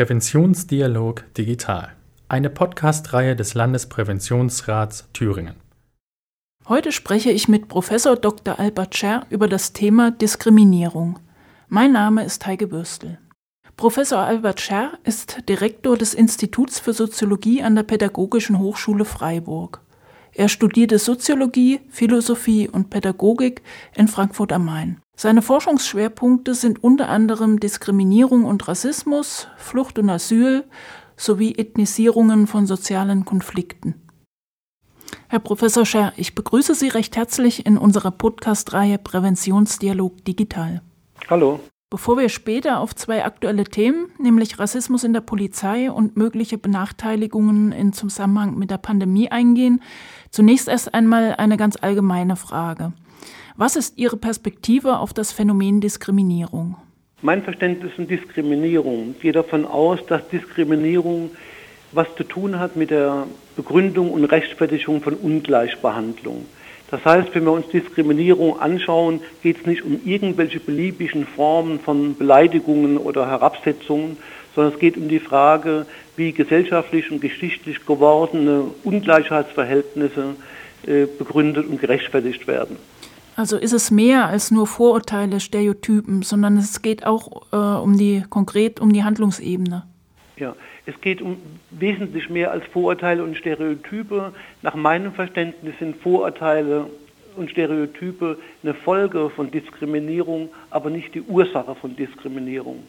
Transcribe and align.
Präventionsdialog 0.00 1.24
Digital, 1.34 1.92
eine 2.26 2.48
Podcast-Reihe 2.48 3.36
des 3.36 3.52
Landespräventionsrats 3.52 5.10
Thüringen. 5.12 5.56
Heute 6.66 6.90
spreche 6.90 7.30
ich 7.30 7.48
mit 7.48 7.68
Professor 7.68 8.16
Dr. 8.16 8.58
Albert 8.58 8.96
Scher 8.96 9.26
über 9.28 9.46
das 9.46 9.74
Thema 9.74 10.10
Diskriminierung. 10.10 11.18
Mein 11.68 11.92
Name 11.92 12.24
ist 12.24 12.46
Heike 12.46 12.68
Bürstel. 12.68 13.18
Professor 13.76 14.20
Albert 14.20 14.62
Scher 14.62 14.92
ist 15.04 15.46
Direktor 15.50 15.98
des 15.98 16.14
Instituts 16.14 16.80
für 16.80 16.94
Soziologie 16.94 17.62
an 17.62 17.74
der 17.74 17.82
Pädagogischen 17.82 18.58
Hochschule 18.58 19.04
Freiburg. 19.04 19.82
Er 20.32 20.48
studierte 20.48 20.98
Soziologie, 20.98 21.80
Philosophie 21.90 22.70
und 22.70 22.88
Pädagogik 22.88 23.60
in 23.94 24.08
Frankfurt 24.08 24.54
am 24.54 24.64
Main. 24.64 25.02
Seine 25.22 25.42
Forschungsschwerpunkte 25.42 26.54
sind 26.54 26.82
unter 26.82 27.10
anderem 27.10 27.60
Diskriminierung 27.60 28.46
und 28.46 28.66
Rassismus, 28.68 29.48
Flucht 29.58 29.98
und 29.98 30.08
Asyl 30.08 30.64
sowie 31.14 31.56
Ethnisierungen 31.56 32.46
von 32.46 32.64
sozialen 32.64 33.26
Konflikten. 33.26 33.96
Herr 35.28 35.40
Professor 35.40 35.84
Scher, 35.84 36.14
ich 36.16 36.34
begrüße 36.34 36.74
Sie 36.74 36.88
recht 36.88 37.18
herzlich 37.18 37.66
in 37.66 37.76
unserer 37.76 38.12
Podcast-Reihe 38.12 38.96
Präventionsdialog 38.96 40.24
Digital. 40.24 40.80
Hallo. 41.28 41.60
Bevor 41.90 42.16
wir 42.16 42.30
später 42.30 42.80
auf 42.80 42.94
zwei 42.94 43.22
aktuelle 43.22 43.64
Themen, 43.64 44.06
nämlich 44.18 44.58
Rassismus 44.58 45.04
in 45.04 45.12
der 45.12 45.20
Polizei 45.20 45.90
und 45.90 46.16
mögliche 46.16 46.56
Benachteiligungen 46.56 47.72
in 47.72 47.92
Zusammenhang 47.92 48.56
mit 48.56 48.70
der 48.70 48.78
Pandemie 48.78 49.30
eingehen, 49.30 49.82
zunächst 50.30 50.66
erst 50.66 50.94
einmal 50.94 51.34
eine 51.36 51.58
ganz 51.58 51.76
allgemeine 51.76 52.36
Frage. 52.36 52.94
Was 53.56 53.76
ist 53.76 53.98
Ihre 53.98 54.16
Perspektive 54.16 54.98
auf 54.98 55.12
das 55.12 55.32
Phänomen 55.32 55.80
Diskriminierung? 55.80 56.76
Mein 57.22 57.42
Verständnis 57.42 57.92
von 57.94 58.06
Diskriminierung 58.06 59.16
geht 59.20 59.36
davon 59.36 59.66
aus, 59.66 59.98
dass 60.06 60.26
Diskriminierung 60.28 61.30
was 61.92 62.06
zu 62.16 62.24
tun 62.24 62.60
hat 62.60 62.76
mit 62.76 62.90
der 62.90 63.26
Begründung 63.56 64.12
und 64.12 64.24
Rechtfertigung 64.24 65.02
von 65.02 65.14
Ungleichbehandlung. 65.14 66.46
Das 66.90 67.04
heißt, 67.04 67.34
wenn 67.34 67.44
wir 67.44 67.52
uns 67.52 67.68
Diskriminierung 67.68 68.60
anschauen, 68.60 69.20
geht 69.42 69.60
es 69.60 69.66
nicht 69.66 69.82
um 69.82 70.00
irgendwelche 70.04 70.60
beliebigen 70.60 71.26
Formen 71.26 71.80
von 71.80 72.16
Beleidigungen 72.16 72.96
oder 72.96 73.26
Herabsetzungen, 73.26 74.16
sondern 74.54 74.74
es 74.74 74.78
geht 74.78 74.96
um 74.96 75.08
die 75.08 75.20
Frage, 75.20 75.86
wie 76.16 76.32
gesellschaftlich 76.32 77.10
und 77.10 77.20
geschichtlich 77.20 77.84
gewordene 77.84 78.64
Ungleichheitsverhältnisse 78.84 80.36
äh, 80.86 81.06
begründet 81.06 81.66
und 81.66 81.80
gerechtfertigt 81.80 82.46
werden. 82.46 82.76
Also 83.40 83.56
ist 83.56 83.72
es 83.72 83.90
mehr 83.90 84.26
als 84.26 84.50
nur 84.50 84.66
Vorurteile, 84.66 85.40
Stereotypen, 85.40 86.20
sondern 86.20 86.58
es 86.58 86.82
geht 86.82 87.06
auch 87.06 87.46
äh, 87.52 87.56
um 87.56 87.96
die 87.96 88.22
konkret 88.28 88.80
um 88.80 88.92
die 88.92 89.02
Handlungsebene. 89.02 89.84
Ja, 90.36 90.54
es 90.84 91.00
geht 91.00 91.22
um 91.22 91.38
wesentlich 91.70 92.28
mehr 92.28 92.50
als 92.50 92.66
Vorurteile 92.66 93.24
und 93.24 93.34
Stereotype. 93.38 94.34
Nach 94.60 94.74
meinem 94.74 95.14
Verständnis 95.14 95.72
sind 95.78 95.96
Vorurteile 96.02 96.90
und 97.34 97.50
Stereotype 97.50 98.36
eine 98.62 98.74
Folge 98.74 99.30
von 99.30 99.50
Diskriminierung, 99.50 100.50
aber 100.68 100.90
nicht 100.90 101.14
die 101.14 101.22
Ursache 101.22 101.74
von 101.76 101.96
Diskriminierung. 101.96 102.82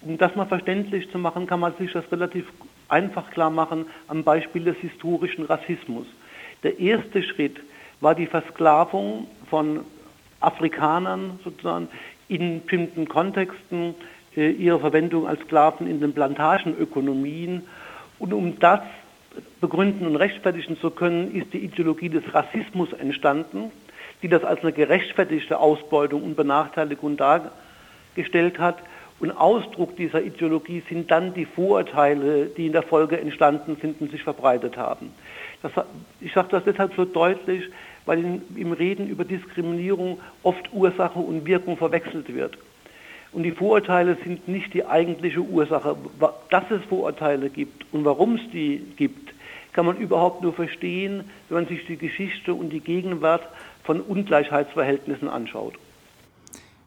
Um 0.00 0.18
das 0.18 0.34
mal 0.34 0.46
verständlich 0.46 1.12
zu 1.12 1.18
machen, 1.18 1.46
kann 1.46 1.60
man 1.60 1.74
sich 1.78 1.92
das 1.92 2.10
relativ 2.10 2.46
einfach 2.88 3.30
klar 3.30 3.50
machen 3.50 3.86
am 4.08 4.24
Beispiel 4.24 4.64
des 4.64 4.78
historischen 4.78 5.44
Rassismus. 5.44 6.08
Der 6.64 6.80
erste 6.80 7.22
Schritt 7.22 7.60
war 8.00 8.16
die 8.16 8.26
Versklavung 8.26 9.28
von 9.52 9.80
Afrikanern 10.40 11.38
sozusagen 11.44 11.88
in 12.26 12.62
bestimmten 12.62 13.06
Kontexten 13.06 13.94
äh, 14.34 14.50
ihre 14.50 14.80
Verwendung 14.80 15.28
als 15.28 15.42
Sklaven 15.42 15.86
in 15.86 16.00
den 16.00 16.14
Plantagenökonomien. 16.14 17.62
Und 18.18 18.32
um 18.32 18.58
das 18.58 18.80
begründen 19.60 20.06
und 20.06 20.16
rechtfertigen 20.16 20.78
zu 20.78 20.90
können, 20.90 21.34
ist 21.34 21.52
die 21.52 21.58
Ideologie 21.58 22.08
des 22.08 22.22
Rassismus 22.32 22.94
entstanden, 22.94 23.70
die 24.22 24.28
das 24.28 24.42
als 24.42 24.62
eine 24.62 24.72
gerechtfertigte 24.72 25.58
Ausbeutung 25.58 26.22
und 26.22 26.34
Benachteiligung 26.34 27.18
dargestellt 27.18 28.58
hat. 28.58 28.78
Und 29.20 29.32
Ausdruck 29.32 29.96
dieser 29.96 30.22
Ideologie 30.22 30.82
sind 30.88 31.10
dann 31.10 31.34
die 31.34 31.44
Vorurteile, 31.44 32.46
die 32.46 32.68
in 32.68 32.72
der 32.72 32.84
Folge 32.84 33.20
entstanden 33.20 33.76
sind 33.82 34.00
und 34.00 34.10
sich 34.10 34.22
verbreitet 34.22 34.78
haben. 34.78 35.10
Das, 35.60 35.72
ich 36.22 36.32
sage 36.32 36.48
das 36.52 36.64
deshalb 36.64 36.94
so 36.94 37.04
deutlich, 37.04 37.64
weil 38.06 38.18
in, 38.18 38.42
im 38.56 38.72
Reden 38.72 39.08
über 39.08 39.24
Diskriminierung 39.24 40.18
oft 40.42 40.72
Ursache 40.72 41.18
und 41.18 41.46
Wirkung 41.46 41.76
verwechselt 41.76 42.34
wird. 42.34 42.58
Und 43.32 43.44
die 43.44 43.52
Vorurteile 43.52 44.16
sind 44.24 44.46
nicht 44.46 44.74
die 44.74 44.84
eigentliche 44.84 45.40
Ursache. 45.40 45.96
Dass 46.50 46.70
es 46.70 46.82
Vorurteile 46.84 47.48
gibt 47.48 47.86
und 47.92 48.04
warum 48.04 48.34
es 48.34 48.42
die 48.52 48.82
gibt, 48.96 49.32
kann 49.72 49.86
man 49.86 49.96
überhaupt 49.96 50.42
nur 50.42 50.52
verstehen, 50.52 51.24
wenn 51.48 51.64
man 51.64 51.66
sich 51.66 51.86
die 51.86 51.96
Geschichte 51.96 52.52
und 52.52 52.70
die 52.70 52.80
Gegenwart 52.80 53.42
von 53.84 54.00
Ungleichheitsverhältnissen 54.00 55.28
anschaut. 55.28 55.74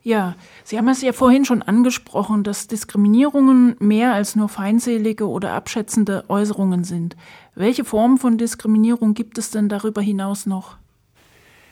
Ja, 0.04 0.36
Sie 0.64 0.78
haben 0.78 0.88
es 0.88 1.02
ja 1.02 1.14
vorhin 1.14 1.46
schon 1.46 1.64
angesprochen, 1.64 2.44
dass 2.44 2.68
Diskriminierungen 2.68 3.75
mehr 3.80 4.14
als 4.14 4.36
nur 4.36 4.50
feindselige 4.50 5.28
oder 5.28 5.54
abschätzende 5.54 6.25
Äußerungen 6.28 6.84
sind. 6.84 7.16
Welche 7.56 7.84
Formen 7.84 8.20
von 8.20 8.38
Diskriminierung 8.38 9.16
gibt 9.16 9.40
es 9.40 9.50
denn 9.50 9.68
darüber 9.68 10.02
hinaus 10.02 10.46
noch? 10.46 10.78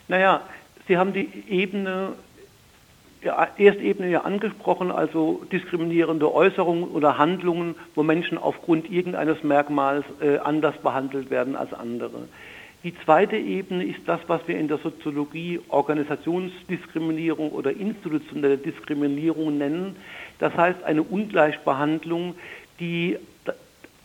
Naja, 0.08 0.42
Sie 0.88 0.98
haben 0.98 1.14
die 1.14 1.30
Ebene 1.50 2.14
ja, 3.24 3.48
Erstebene 3.58 4.10
ja 4.10 4.22
angesprochen, 4.22 4.92
also 4.92 5.44
diskriminierende 5.52 6.34
Äußerungen 6.34 6.84
oder 6.84 7.18
Handlungen, 7.18 7.76
wo 7.96 8.04
Menschen 8.04 8.38
aufgrund 8.38 8.92
irgendeines 8.92 9.44
Merkmals 9.44 10.06
äh, 10.22 10.38
anders 10.40 10.76
behandelt 10.78 11.30
werden 11.30 11.56
als 11.56 11.74
andere. 11.74 12.28
Die 12.84 12.94
zweite 13.06 13.38
Ebene 13.38 13.86
ist 13.86 14.02
das, 14.08 14.20
was 14.28 14.42
wir 14.46 14.60
in 14.60 14.68
der 14.68 14.78
Soziologie 14.78 15.62
Organisationsdiskriminierung 15.70 17.52
oder 17.52 17.72
institutionelle 17.72 18.58
Diskriminierung 18.58 19.58
nennen. 19.58 19.96
Das 20.40 20.54
heißt 20.54 20.84
eine 20.84 21.02
Ungleichbehandlung, 21.02 22.36
die 22.82 23.18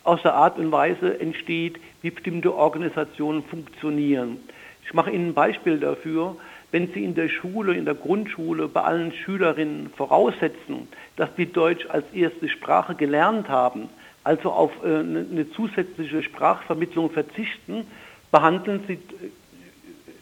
aus 0.05 0.23
der 0.23 0.35
Art 0.35 0.59
und 0.59 0.71
Weise 0.71 1.21
entsteht, 1.21 1.81
wie 2.03 2.11
bestimmte 2.11 2.55
Organisationen 2.55 3.43
funktionieren. 3.43 4.37
Ich 4.89 4.95
mache 4.95 5.13
Ihnen 5.13 5.29
ein 5.29 5.35
Beispiel 5.35 5.79
dafür 5.79 6.35
wenn 6.71 6.93
Sie 6.93 7.03
in 7.03 7.15
der 7.15 7.29
Schule, 7.29 7.75
in 7.75 7.85
der 7.85 7.95
Grundschule 7.95 8.69
bei 8.69 8.83
allen 8.83 9.13
Schülerinnen 9.13 9.91
voraussetzen, 9.97 10.89
dass 11.17 11.35
die 11.37 11.51
Deutsch 11.51 11.87
als 11.89 12.05
erste 12.13 12.49
Sprache 12.49 12.95
gelernt 12.95 13.49
haben, 13.49 13.89
also 14.25 14.51
auf 14.51 14.73
äh, 14.85 14.99
eine 14.99 15.51
zusätzliche 15.53 16.23
Sprachvermittlung 16.23 17.11
verzichten, 17.11 17.87
behandeln 18.31 18.85
Sie 18.87 18.95
äh, 18.95 18.99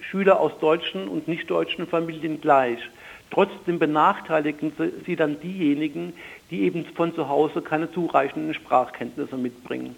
Schüler 0.00 0.38
aus 0.38 0.52
deutschen 0.60 1.08
und 1.08 1.26
nicht 1.26 1.50
deutschen 1.50 1.88
Familien 1.88 2.40
gleich. 2.40 2.78
Trotzdem 3.32 3.80
benachteiligen 3.80 4.72
Sie 5.04 5.16
dann 5.16 5.40
diejenigen, 5.40 6.12
die 6.52 6.60
eben 6.62 6.84
von 6.94 7.12
zu 7.12 7.28
Hause 7.28 7.60
keine 7.60 7.90
zureichenden 7.90 8.54
Sprachkenntnisse 8.54 9.36
mitbringen. 9.36 9.96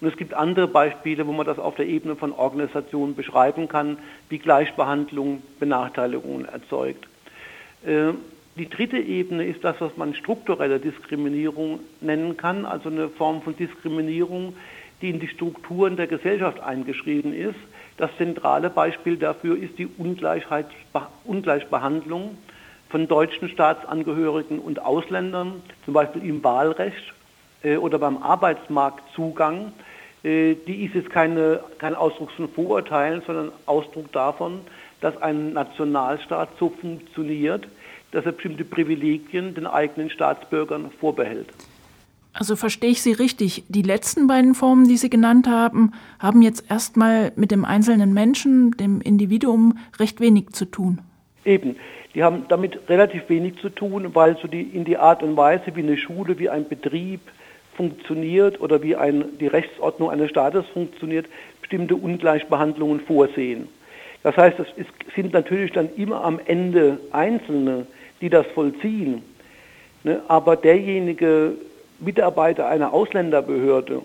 Und 0.00 0.08
es 0.08 0.16
gibt 0.16 0.34
andere 0.34 0.68
Beispiele, 0.68 1.26
wo 1.26 1.32
man 1.32 1.46
das 1.46 1.58
auf 1.58 1.74
der 1.74 1.86
Ebene 1.86 2.14
von 2.16 2.32
Organisationen 2.32 3.16
beschreiben 3.16 3.68
kann, 3.68 3.98
wie 4.28 4.38
Gleichbehandlung 4.38 5.42
Benachteiligungen 5.58 6.44
erzeugt. 6.46 7.08
Äh, 7.84 8.12
die 8.56 8.68
dritte 8.68 8.98
Ebene 8.98 9.44
ist 9.44 9.62
das, 9.62 9.80
was 9.80 9.96
man 9.96 10.14
strukturelle 10.14 10.80
Diskriminierung 10.80 11.78
nennen 12.00 12.36
kann, 12.36 12.66
also 12.66 12.88
eine 12.88 13.08
Form 13.08 13.42
von 13.42 13.56
Diskriminierung, 13.56 14.56
die 15.00 15.10
in 15.10 15.20
die 15.20 15.28
Strukturen 15.28 15.96
der 15.96 16.08
Gesellschaft 16.08 16.58
eingeschrieben 16.60 17.32
ist. 17.32 17.54
Das 17.96 18.10
zentrale 18.16 18.70
Beispiel 18.70 19.16
dafür 19.16 19.56
ist 19.56 19.78
die 19.78 19.88
Ungleichbehandlung 19.96 22.36
von 22.88 23.06
deutschen 23.06 23.48
Staatsangehörigen 23.48 24.58
und 24.58 24.82
Ausländern, 24.82 25.62
zum 25.84 25.94
Beispiel 25.94 26.24
im 26.24 26.42
Wahlrecht 26.42 27.14
oder 27.76 27.98
beim 27.98 28.22
Arbeitsmarktzugang. 28.22 29.72
Äh, 30.22 30.54
die 30.66 30.84
ist 30.84 30.94
jetzt 30.94 31.10
keine, 31.10 31.60
kein 31.78 31.94
Ausdruck 31.94 32.30
von 32.32 32.48
Vorurteilen, 32.48 33.22
sondern 33.26 33.52
Ausdruck 33.66 34.10
davon, 34.12 34.60
dass 35.00 35.20
ein 35.22 35.52
Nationalstaat 35.52 36.50
so 36.58 36.70
funktioniert, 36.70 37.68
dass 38.10 38.24
er 38.24 38.32
bestimmte 38.32 38.64
Privilegien 38.64 39.54
den 39.54 39.66
eigenen 39.66 40.10
Staatsbürgern 40.10 40.90
vorbehält. 40.98 41.48
Also 42.32 42.56
verstehe 42.56 42.90
ich 42.90 43.02
Sie 43.02 43.12
richtig. 43.12 43.64
Die 43.68 43.82
letzten 43.82 44.26
beiden 44.26 44.54
Formen, 44.54 44.86
die 44.86 44.96
Sie 44.96 45.10
genannt 45.10 45.48
haben, 45.48 45.92
haben 46.18 46.42
jetzt 46.42 46.70
erstmal 46.70 47.32
mit 47.36 47.50
dem 47.50 47.64
einzelnen 47.64 48.12
Menschen, 48.12 48.72
dem 48.72 49.00
Individuum, 49.00 49.78
recht 49.98 50.20
wenig 50.20 50.50
zu 50.50 50.64
tun. 50.64 51.00
Eben. 51.44 51.76
Die 52.14 52.22
haben 52.22 52.44
damit 52.48 52.88
relativ 52.88 53.28
wenig 53.28 53.58
zu 53.60 53.68
tun, 53.68 54.14
weil 54.14 54.36
so 54.40 54.48
die, 54.48 54.62
in 54.62 54.84
die 54.84 54.96
Art 54.96 55.22
und 55.22 55.36
Weise, 55.36 55.74
wie 55.74 55.82
eine 55.82 55.96
Schule, 55.96 56.38
wie 56.38 56.48
ein 56.48 56.68
Betrieb, 56.68 57.20
funktioniert 57.78 58.60
oder 58.60 58.82
wie 58.82 58.96
ein, 58.96 59.38
die 59.38 59.46
Rechtsordnung 59.46 60.10
eines 60.10 60.30
Staates 60.30 60.66
funktioniert, 60.74 61.26
bestimmte 61.60 61.94
Ungleichbehandlungen 61.94 63.00
vorsehen. 63.00 63.68
Das 64.24 64.36
heißt, 64.36 64.58
es 64.58 64.66
ist, 64.76 64.90
sind 65.14 65.32
natürlich 65.32 65.70
dann 65.70 65.88
immer 65.96 66.24
am 66.24 66.40
Ende 66.44 66.98
Einzelne, 67.12 67.86
die 68.20 68.28
das 68.28 68.46
vollziehen. 68.48 69.22
Ne? 70.02 70.20
Aber 70.26 70.56
derjenige, 70.56 71.52
Mitarbeiter 72.00 72.66
einer 72.66 72.92
Ausländerbehörde, 72.92 74.02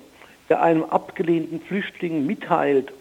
der 0.50 0.62
einem 0.62 0.84
abgelehnten 0.84 1.60
Flüchtling 1.62 2.28
mitteilt, 2.28 2.94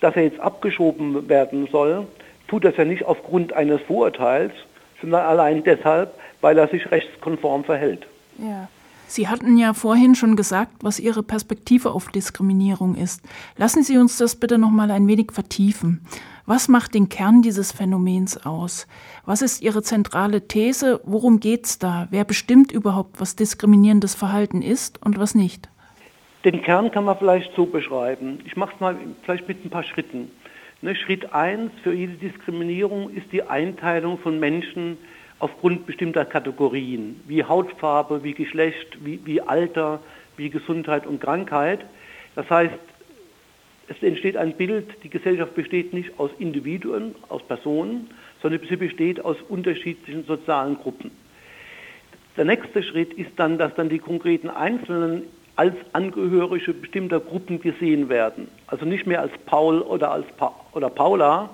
dass 0.00 0.16
er 0.16 0.24
jetzt 0.24 0.40
abgeschoben 0.40 1.28
werden 1.28 1.68
soll, 1.70 2.06
tut 2.48 2.64
das 2.64 2.76
ja 2.76 2.84
nicht 2.84 3.04
aufgrund 3.04 3.52
eines 3.52 3.80
Vorurteils, 3.82 4.52
sondern 5.00 5.24
allein 5.24 5.62
deshalb, 5.62 6.14
weil 6.40 6.58
er 6.58 6.66
sich 6.66 6.90
rechtskonform 6.90 7.62
verhält. 7.62 8.06
Ja. 8.38 8.68
Sie 9.08 9.28
hatten 9.28 9.56
ja 9.56 9.72
vorhin 9.72 10.14
schon 10.14 10.36
gesagt, 10.36 10.72
was 10.82 10.98
Ihre 10.98 11.22
Perspektive 11.22 11.92
auf 11.92 12.08
Diskriminierung 12.08 12.96
ist. 12.96 13.22
Lassen 13.56 13.82
Sie 13.82 13.98
uns 13.98 14.18
das 14.18 14.36
bitte 14.36 14.58
noch 14.58 14.70
mal 14.70 14.90
ein 14.90 15.06
wenig 15.06 15.32
vertiefen. 15.32 16.00
Was 16.44 16.68
macht 16.68 16.94
den 16.94 17.08
Kern 17.08 17.42
dieses 17.42 17.72
Phänomens 17.72 18.44
aus? 18.44 18.86
Was 19.24 19.42
ist 19.42 19.62
Ihre 19.62 19.82
zentrale 19.82 20.46
These? 20.46 21.00
Worum 21.04 21.40
geht 21.40 21.66
es 21.66 21.78
da? 21.78 22.08
Wer 22.10 22.24
bestimmt 22.24 22.72
überhaupt, 22.72 23.20
was 23.20 23.36
diskriminierendes 23.36 24.14
Verhalten 24.14 24.62
ist 24.62 25.04
und 25.04 25.18
was 25.18 25.34
nicht? 25.34 25.68
Den 26.44 26.62
Kern 26.62 26.90
kann 26.90 27.04
man 27.04 27.18
vielleicht 27.18 27.54
so 27.56 27.66
beschreiben. 27.66 28.38
Ich 28.44 28.56
mache 28.56 28.74
es 28.74 28.80
mal 28.80 28.96
vielleicht 29.22 29.48
mit 29.48 29.64
ein 29.64 29.70
paar 29.70 29.82
Schritten. 29.82 30.30
Ne, 30.82 30.94
Schritt 30.94 31.32
1 31.32 31.72
für 31.82 31.92
jede 31.92 32.14
Diskriminierung 32.14 33.10
ist 33.10 33.32
die 33.32 33.42
Einteilung 33.42 34.18
von 34.18 34.38
Menschen 34.38 34.98
aufgrund 35.38 35.86
bestimmter 35.86 36.24
Kategorien, 36.24 37.20
wie 37.26 37.44
Hautfarbe, 37.44 38.22
wie 38.22 38.34
Geschlecht, 38.34 38.98
wie, 39.04 39.20
wie 39.24 39.40
Alter, 39.40 40.00
wie 40.36 40.50
Gesundheit 40.50 41.06
und 41.06 41.20
Krankheit. 41.20 41.80
Das 42.34 42.48
heißt, 42.48 42.74
es 43.88 44.02
entsteht 44.02 44.36
ein 44.36 44.56
Bild, 44.56 44.88
die 45.02 45.10
Gesellschaft 45.10 45.54
besteht 45.54 45.92
nicht 45.92 46.18
aus 46.18 46.30
Individuen, 46.38 47.14
aus 47.28 47.42
Personen, 47.42 48.10
sondern 48.42 48.60
sie 48.68 48.76
besteht 48.76 49.24
aus 49.24 49.36
unterschiedlichen 49.48 50.24
sozialen 50.24 50.76
Gruppen. 50.76 51.10
Der 52.36 52.44
nächste 52.44 52.82
Schritt 52.82 53.14
ist 53.14 53.30
dann, 53.36 53.58
dass 53.58 53.74
dann 53.74 53.88
die 53.88 53.98
konkreten 53.98 54.50
Einzelnen 54.50 55.22
als 55.54 55.74
Angehörige 55.92 56.74
bestimmter 56.74 57.20
Gruppen 57.20 57.60
gesehen 57.60 58.08
werden. 58.08 58.48
Also 58.66 58.84
nicht 58.84 59.06
mehr 59.06 59.22
als 59.22 59.32
Paul 59.46 59.80
oder 59.80 60.10
als 60.10 60.26
pa 60.36 60.54
oder 60.72 60.90
Paula, 60.90 61.48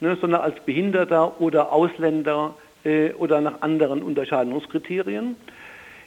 ne, 0.00 0.18
sondern 0.20 0.42
als 0.42 0.60
Behinderter 0.66 1.40
oder 1.40 1.72
Ausländer 1.72 2.54
äh, 2.84 3.12
oder 3.12 3.40
nach 3.40 3.62
anderen 3.62 4.02
Unterscheidungskriterien. 4.02 5.36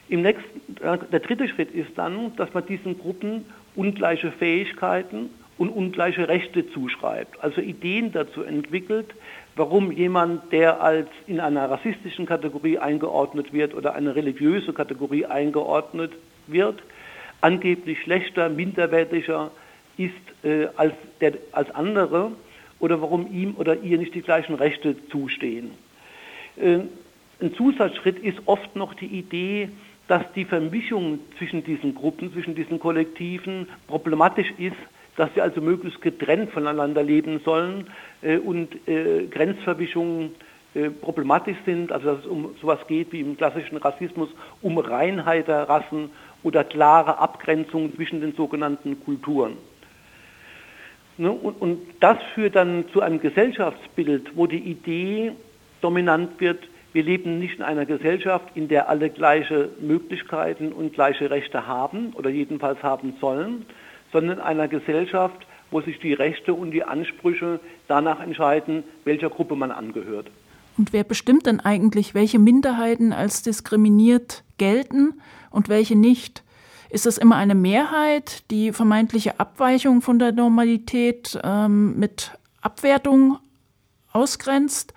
Im 0.08 0.22
nächsten, 0.22 0.60
der 0.80 1.20
dritte 1.20 1.48
Schritt 1.48 1.72
ist 1.72 1.90
dann, 1.96 2.36
dass 2.36 2.52
man 2.52 2.66
diesen 2.66 2.98
Gruppen 2.98 3.46
ungleiche 3.74 4.32
Fähigkeiten 4.32 5.30
und 5.56 5.70
ungleiche 5.70 6.28
Rechte 6.28 6.68
zuschreibt. 6.70 7.42
Also 7.42 7.60
Ideen 7.60 8.12
dazu 8.12 8.42
entwickelt, 8.42 9.14
warum 9.56 9.92
jemand, 9.92 10.52
der 10.52 10.82
als 10.82 11.08
in 11.26 11.40
einer 11.40 11.70
rassistischen 11.70 12.26
Kategorie 12.26 12.78
eingeordnet 12.78 13.52
wird 13.52 13.74
oder 13.74 13.94
eine 13.94 14.14
religiöse 14.14 14.72
Kategorie 14.72 15.26
eingeordnet 15.26 16.12
wird, 16.46 16.82
angeblich 17.40 18.00
schlechter, 18.02 18.48
minderwertiger 18.48 19.50
ist 19.96 20.44
äh, 20.44 20.66
als, 20.76 20.94
der, 21.20 21.34
als 21.52 21.70
andere 21.70 22.32
oder 22.80 23.00
warum 23.00 23.32
ihm 23.32 23.54
oder 23.56 23.80
ihr 23.80 23.98
nicht 23.98 24.14
die 24.14 24.22
gleichen 24.22 24.56
Rechte 24.56 24.96
zustehen. 25.08 25.70
Äh, 26.56 26.80
ein 27.40 27.54
Zusatzschritt 27.56 28.18
ist 28.18 28.38
oft 28.46 28.76
noch 28.76 28.94
die 28.94 29.06
Idee, 29.06 29.68
dass 30.08 30.22
die 30.34 30.44
Vermischung 30.44 31.20
zwischen 31.38 31.64
diesen 31.64 31.94
Gruppen, 31.94 32.32
zwischen 32.32 32.54
diesen 32.54 32.78
Kollektiven 32.78 33.68
problematisch 33.86 34.52
ist, 34.58 34.76
dass 35.16 35.32
sie 35.34 35.40
also 35.40 35.60
möglichst 35.60 36.02
getrennt 36.02 36.50
voneinander 36.50 37.02
leben 37.02 37.40
sollen 37.44 37.88
äh, 38.22 38.38
und 38.38 38.88
äh, 38.88 39.26
Grenzverwischungen 39.26 40.34
äh, 40.74 40.90
problematisch 40.90 41.56
sind, 41.64 41.92
also 41.92 42.14
dass 42.14 42.20
es 42.20 42.26
um 42.26 42.54
sowas 42.60 42.80
geht 42.88 43.12
wie 43.12 43.20
im 43.20 43.36
klassischen 43.36 43.76
Rassismus, 43.76 44.28
um 44.60 44.78
Reinheit 44.78 45.48
der 45.48 45.68
Rassen 45.68 46.10
oder 46.42 46.64
klare 46.64 47.18
Abgrenzungen 47.18 47.94
zwischen 47.94 48.20
den 48.20 48.34
sogenannten 48.34 49.02
Kulturen. 49.04 49.56
Ne? 51.16 51.30
Und 51.30 51.80
das 52.00 52.18
führt 52.34 52.56
dann 52.56 52.86
zu 52.92 53.00
einem 53.00 53.20
Gesellschaftsbild, 53.20 54.36
wo 54.36 54.46
die 54.46 54.58
Idee 54.58 55.32
dominant 55.84 56.40
wird, 56.40 56.66
wir 56.94 57.02
leben 57.02 57.38
nicht 57.38 57.56
in 57.56 57.62
einer 57.62 57.84
Gesellschaft, 57.86 58.46
in 58.54 58.68
der 58.68 58.88
alle 58.88 59.10
gleiche 59.10 59.68
Möglichkeiten 59.80 60.72
und 60.72 60.94
gleiche 60.94 61.28
Rechte 61.28 61.66
haben 61.66 62.12
oder 62.14 62.30
jedenfalls 62.30 62.82
haben 62.82 63.14
sollen, 63.20 63.66
sondern 64.12 64.38
in 64.38 64.44
einer 64.44 64.68
Gesellschaft, 64.68 65.46
wo 65.70 65.80
sich 65.80 65.98
die 65.98 66.14
Rechte 66.14 66.54
und 66.54 66.70
die 66.70 66.84
Ansprüche 66.84 67.60
danach 67.88 68.20
entscheiden, 68.20 68.84
welcher 69.04 69.28
Gruppe 69.28 69.56
man 69.56 69.72
angehört. 69.72 70.30
Und 70.78 70.92
wer 70.92 71.04
bestimmt 71.04 71.46
denn 71.46 71.60
eigentlich, 71.60 72.14
welche 72.14 72.38
Minderheiten 72.38 73.12
als 73.12 73.42
diskriminiert 73.42 74.44
gelten 74.56 75.14
und 75.50 75.68
welche 75.68 75.96
nicht? 75.96 76.44
Ist 76.90 77.06
das 77.06 77.18
immer 77.18 77.36
eine 77.36 77.56
Mehrheit, 77.56 78.48
die 78.52 78.72
vermeintliche 78.72 79.40
Abweichung 79.40 80.00
von 80.00 80.20
der 80.20 80.30
Normalität 80.30 81.38
ähm, 81.42 81.98
mit 81.98 82.38
Abwertung 82.60 83.38
ausgrenzt? 84.12 84.93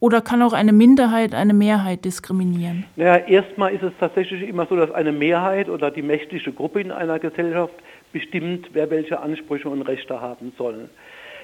Oder 0.00 0.22
kann 0.22 0.40
auch 0.40 0.54
eine 0.54 0.72
Minderheit 0.72 1.34
eine 1.34 1.52
Mehrheit 1.52 2.06
diskriminieren? 2.06 2.86
Naja, 2.96 3.16
erstmal 3.26 3.74
ist 3.74 3.82
es 3.82 3.92
tatsächlich 4.00 4.48
immer 4.48 4.64
so, 4.64 4.74
dass 4.74 4.90
eine 4.90 5.12
Mehrheit 5.12 5.68
oder 5.68 5.90
die 5.90 6.00
mächtige 6.00 6.52
Gruppe 6.52 6.80
in 6.80 6.90
einer 6.90 7.18
Gesellschaft 7.18 7.74
bestimmt, 8.10 8.70
wer 8.72 8.88
welche 8.88 9.20
Ansprüche 9.20 9.68
und 9.68 9.82
Rechte 9.82 10.18
haben 10.18 10.52
soll. 10.56 10.88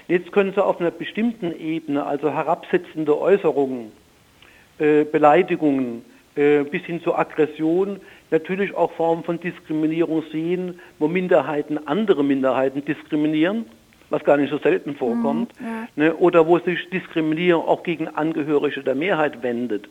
Jetzt 0.09 0.33
können 0.33 0.53
Sie 0.55 0.65
auf 0.65 0.81
einer 0.81 0.91
bestimmten 0.91 1.53
Ebene, 1.53 2.07
also 2.07 2.33
herabsetzende 2.33 3.21
Äußerungen, 3.21 3.93
äh, 4.79 5.05
Beleidigungen 5.05 6.03
äh, 6.35 6.63
bis 6.63 6.83
hin 6.85 7.03
zur 7.03 7.19
Aggression, 7.19 8.01
natürlich 8.31 8.75
auch 8.75 8.93
Formen 8.93 9.23
von 9.23 9.39
Diskriminierung 9.39 10.23
sehen, 10.33 10.81
wo 10.99 11.09
Minderheiten 11.09 11.87
andere 11.87 12.25
Minderheiten 12.25 12.83
diskriminieren 12.87 13.67
was 14.11 14.25
gar 14.25 14.37
nicht 14.37 14.51
so 14.51 14.59
selten 14.59 14.95
vorkommt, 14.95 15.59
mhm, 15.61 15.67
ja. 15.67 15.89
ne, 15.97 16.17
oder 16.17 16.47
wo 16.47 16.59
sich 16.59 16.89
Diskriminierung 16.91 17.65
auch 17.67 17.83
gegen 17.83 18.09
Angehörige 18.09 18.83
der 18.83 18.95
Mehrheit 18.95 19.43
wendet. 19.43 19.89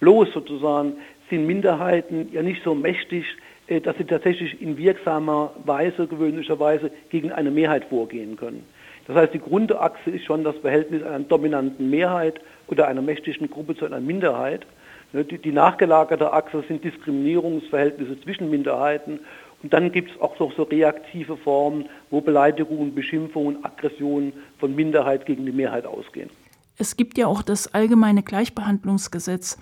Bloß 0.00 0.32
sozusagen 0.32 0.94
sind 1.30 1.46
Minderheiten 1.46 2.28
ja 2.32 2.42
nicht 2.42 2.62
so 2.64 2.74
mächtig, 2.74 3.24
äh, 3.68 3.80
dass 3.80 3.96
sie 3.96 4.04
tatsächlich 4.04 4.60
in 4.60 4.76
wirksamer 4.76 5.52
Weise, 5.64 6.06
gewöhnlicherweise, 6.06 6.90
gegen 7.10 7.32
eine 7.32 7.50
Mehrheit 7.50 7.84
vorgehen 7.84 8.36
können. 8.36 8.64
Das 9.06 9.16
heißt, 9.16 9.34
die 9.34 9.40
Grundachse 9.40 10.10
ist 10.10 10.24
schon 10.24 10.44
das 10.44 10.56
Verhältnis 10.58 11.02
einer 11.02 11.20
dominanten 11.20 11.90
Mehrheit 11.90 12.40
oder 12.68 12.88
einer 12.88 13.02
mächtigen 13.02 13.50
Gruppe 13.50 13.76
zu 13.76 13.84
einer 13.84 14.00
Minderheit. 14.00 14.66
Ne, 15.12 15.24
die 15.24 15.52
nachgelagerte 15.52 16.32
Achse 16.32 16.64
sind 16.68 16.84
Diskriminierungsverhältnisse 16.84 18.20
zwischen 18.20 18.50
Minderheiten 18.50 19.20
und 19.62 19.72
dann 19.72 19.92
gibt 19.92 20.10
es 20.10 20.20
auch 20.20 20.38
noch 20.38 20.52
so 20.56 20.64
reaktive 20.64 21.36
Formen, 21.36 21.88
wo 22.10 22.20
Beleidigungen, 22.20 22.94
Beschimpfungen, 22.94 23.64
Aggressionen 23.64 24.32
von 24.58 24.74
Minderheit 24.74 25.26
gegen 25.26 25.46
die 25.46 25.52
Mehrheit 25.52 25.86
ausgehen. 25.86 26.30
Es 26.78 26.96
gibt 26.96 27.18
ja 27.18 27.26
auch 27.26 27.42
das 27.42 27.72
allgemeine 27.74 28.22
Gleichbehandlungsgesetz. 28.22 29.58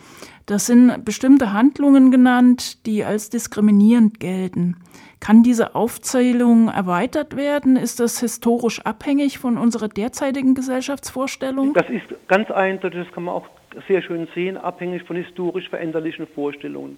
Das 0.46 0.66
sind 0.66 1.04
bestimmte 1.04 1.52
Handlungen 1.52 2.10
genannt, 2.10 2.86
die 2.86 3.04
als 3.04 3.30
diskriminierend 3.30 4.20
gelten. 4.20 4.76
Kann 5.18 5.42
diese 5.42 5.74
Aufzählung 5.74 6.68
erweitert 6.68 7.36
werden? 7.36 7.76
Ist 7.76 8.00
das 8.00 8.20
historisch 8.20 8.80
abhängig 8.86 9.38
von 9.38 9.58
unserer 9.58 9.88
derzeitigen 9.88 10.54
Gesellschaftsvorstellung? 10.54 11.74
Das 11.74 11.90
ist 11.90 12.06
ganz 12.26 12.50
eindeutig, 12.50 13.04
das 13.04 13.12
kann 13.12 13.24
man 13.24 13.34
auch 13.34 13.46
sehr 13.86 14.02
schön 14.02 14.26
sehen, 14.34 14.56
abhängig 14.56 15.02
von 15.02 15.16
historisch 15.16 15.68
veränderlichen 15.68 16.26
Vorstellungen. 16.26 16.96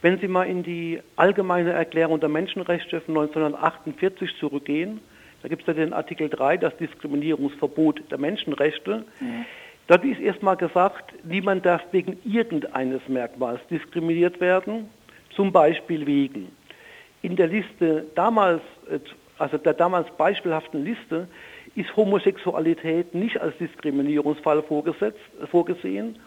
Wenn 0.00 0.18
Sie 0.18 0.28
mal 0.28 0.44
in 0.44 0.62
die 0.62 1.00
allgemeine 1.16 1.72
Erklärung 1.72 2.20
der 2.20 2.28
Menschenrechte 2.28 3.00
von 3.00 3.16
1948 3.16 4.36
zurückgehen, 4.38 5.00
da 5.42 5.48
gibt 5.48 5.62
es 5.62 5.68
ja 5.68 5.74
den 5.74 5.92
Artikel 5.92 6.28
3, 6.28 6.56
das 6.56 6.76
Diskriminierungsverbot 6.76 8.10
der 8.10 8.18
Menschenrechte. 8.18 9.04
Mhm. 9.20 9.44
Dort 9.88 10.04
ist 10.04 10.20
erstmal 10.20 10.56
gesagt, 10.56 11.14
niemand 11.24 11.64
darf 11.64 11.82
wegen 11.92 12.18
irgendeines 12.24 13.00
Merkmals 13.08 13.60
diskriminiert 13.70 14.40
werden, 14.40 14.88
zum 15.34 15.50
Beispiel 15.50 16.06
wegen. 16.06 16.48
In 17.22 17.36
der 17.36 17.46
Liste 17.46 18.06
damals, 18.14 18.60
also 19.38 19.56
der 19.56 19.74
damals 19.74 20.08
beispielhaften 20.16 20.84
Liste, 20.84 21.26
ist 21.74 21.96
Homosexualität 21.96 23.14
nicht 23.14 23.40
als 23.40 23.56
Diskriminierungsfall 23.58 24.62
vorgesehen, 24.62 26.18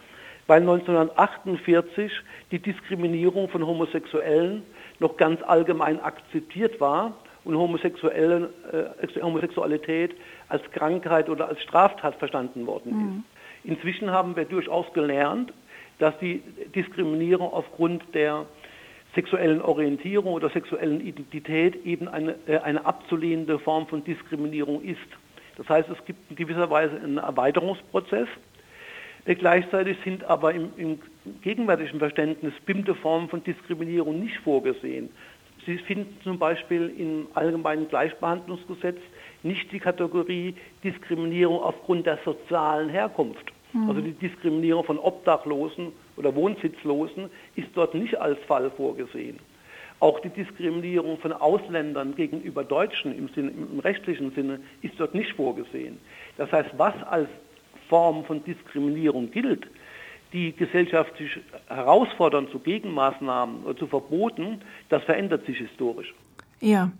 weil 0.46 0.60
1948 0.60 2.12
die 2.50 2.58
Diskriminierung 2.58 3.48
von 3.48 3.66
Homosexuellen 3.66 4.62
noch 4.98 5.16
ganz 5.16 5.42
allgemein 5.42 6.00
akzeptiert 6.00 6.80
war 6.80 7.14
und 7.44 7.56
Homosexuellen, 7.56 8.48
äh, 8.72 9.20
Homosexualität 9.20 10.14
als 10.48 10.62
Krankheit 10.72 11.28
oder 11.28 11.48
als 11.48 11.60
Straftat 11.62 12.16
verstanden 12.16 12.66
worden 12.66 12.92
mhm. 12.92 13.24
ist. 13.64 13.72
Inzwischen 13.72 14.10
haben 14.10 14.36
wir 14.36 14.44
durchaus 14.44 14.92
gelernt, 14.92 15.52
dass 15.98 16.18
die 16.18 16.42
Diskriminierung 16.74 17.52
aufgrund 17.52 18.02
der 18.14 18.46
sexuellen 19.14 19.60
Orientierung 19.60 20.32
oder 20.32 20.48
sexuellen 20.50 21.00
Identität 21.00 21.84
eben 21.84 22.08
eine, 22.08 22.34
äh, 22.46 22.58
eine 22.58 22.84
abzulehnende 22.84 23.58
Form 23.58 23.86
von 23.86 24.02
Diskriminierung 24.04 24.82
ist. 24.82 24.98
Das 25.56 25.68
heißt, 25.68 25.88
es 25.90 26.04
gibt 26.06 26.30
in 26.30 26.36
gewisser 26.36 26.70
Weise 26.70 26.96
einen 26.96 27.18
Erweiterungsprozess 27.18 28.28
gleichzeitig 29.24 29.96
sind 30.04 30.24
aber 30.24 30.52
im, 30.52 30.72
im, 30.76 30.98
gegenwärtigen 31.42 31.98
Verständnis 31.98 32.52
bestimmte 32.54 32.94
Formen 32.94 33.28
von 33.28 33.42
Diskriminierung 33.44 34.20
nicht 34.20 34.36
vorgesehen. 34.38 35.10
Sie 35.64 35.78
finden 35.78 36.16
zum 36.24 36.38
Beispiel 36.38 36.92
im 36.98 37.28
Allgemeinen 37.34 37.88
Gleichbehandlungsgesetz 37.88 38.98
nicht 39.44 39.70
die 39.70 39.78
Kategorie 39.78 40.56
Diskriminierung 40.82 41.60
aufgrund 41.60 42.06
der 42.06 42.18
sozialen 42.24 42.88
Herkunft. 42.88 43.52
Mhm. 43.72 43.88
Also 43.88 44.00
die 44.00 44.12
Diskriminierung 44.12 44.84
von 44.84 44.98
Obdachlosen 44.98 45.92
oder 46.16 46.34
Wohnsitzlosen 46.34 47.30
ist 47.54 47.68
dort 47.74 47.94
nicht 47.94 48.16
als 48.20 48.38
Fall 48.40 48.70
vorgesehen. 48.72 49.38
Auch 50.00 50.18
die 50.18 50.30
Diskriminierung 50.30 51.18
von 51.18 51.32
Ausländern 51.32 52.16
gegenüber 52.16 52.64
Deutschen 52.64 53.16
im, 53.16 53.28
Sinne, 53.28 53.52
im 53.52 53.78
rechtlichen 53.78 54.32
Sinne 54.32 54.58
ist 54.82 54.94
dort 54.98 55.14
nicht 55.14 55.32
vorgesehen. 55.34 55.98
Das 56.36 56.50
heißt, 56.50 56.70
was 56.76 56.94
als 57.04 57.28
Form 57.92 58.24
von 58.24 58.42
Diskriminierung 58.42 59.30
gilt, 59.30 59.66
die 60.32 60.54
gesellschaftlich 60.56 61.38
herausfordern 61.68 62.48
zu 62.50 62.58
Gegenmaßnahmen 62.58 63.64
oder 63.64 63.76
zu 63.76 63.86
Verboten, 63.86 64.62
das 64.88 65.02
verändert 65.02 65.44
sich 65.44 65.58
historisch. 65.58 66.14
Ja. 66.60 66.90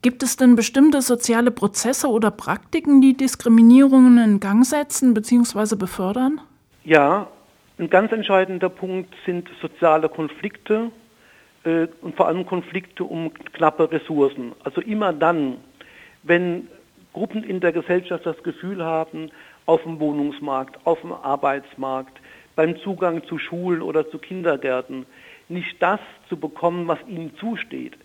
Gibt 0.00 0.22
es 0.22 0.38
denn 0.38 0.56
bestimmte 0.56 1.02
soziale 1.02 1.50
Prozesse 1.50 2.08
oder 2.08 2.30
Praktiken, 2.30 3.02
die 3.02 3.14
Diskriminierungen 3.14 4.16
in 4.16 4.40
Gang 4.40 4.64
setzen 4.64 5.12
bzw. 5.12 5.76
befördern? 5.76 6.40
Ja, 6.84 7.26
ein 7.78 7.90
ganz 7.90 8.10
entscheidender 8.10 8.70
Punkt 8.70 9.12
sind 9.26 9.46
soziale 9.60 10.08
Konflikte 10.08 10.90
äh, 11.64 11.86
und 12.00 12.16
vor 12.16 12.28
allem 12.28 12.46
Konflikte 12.46 13.04
um 13.04 13.34
knappe 13.34 13.92
Ressourcen. 13.92 14.52
Also 14.64 14.80
immer 14.80 15.12
dann, 15.12 15.58
wenn 16.22 16.68
Gruppen 17.12 17.44
in 17.44 17.60
der 17.60 17.72
Gesellschaft 17.72 18.24
das 18.24 18.42
Gefühl 18.42 18.82
haben, 18.82 19.30
auf 19.70 19.84
dem 19.84 20.00
Wohnungsmarkt, 20.00 20.84
auf 20.84 21.00
dem 21.00 21.12
Arbeitsmarkt, 21.12 22.20
beim 22.56 22.76
Zugang 22.80 23.22
zu 23.28 23.38
Schulen 23.38 23.82
oder 23.82 24.10
zu 24.10 24.18
Kindergärten 24.18 25.06
nicht 25.48 25.80
das 25.80 26.00
zu 26.28 26.36
bekommen, 26.36 26.88
was 26.88 26.98
ihnen 27.06 27.36
zusteht, 27.36 27.96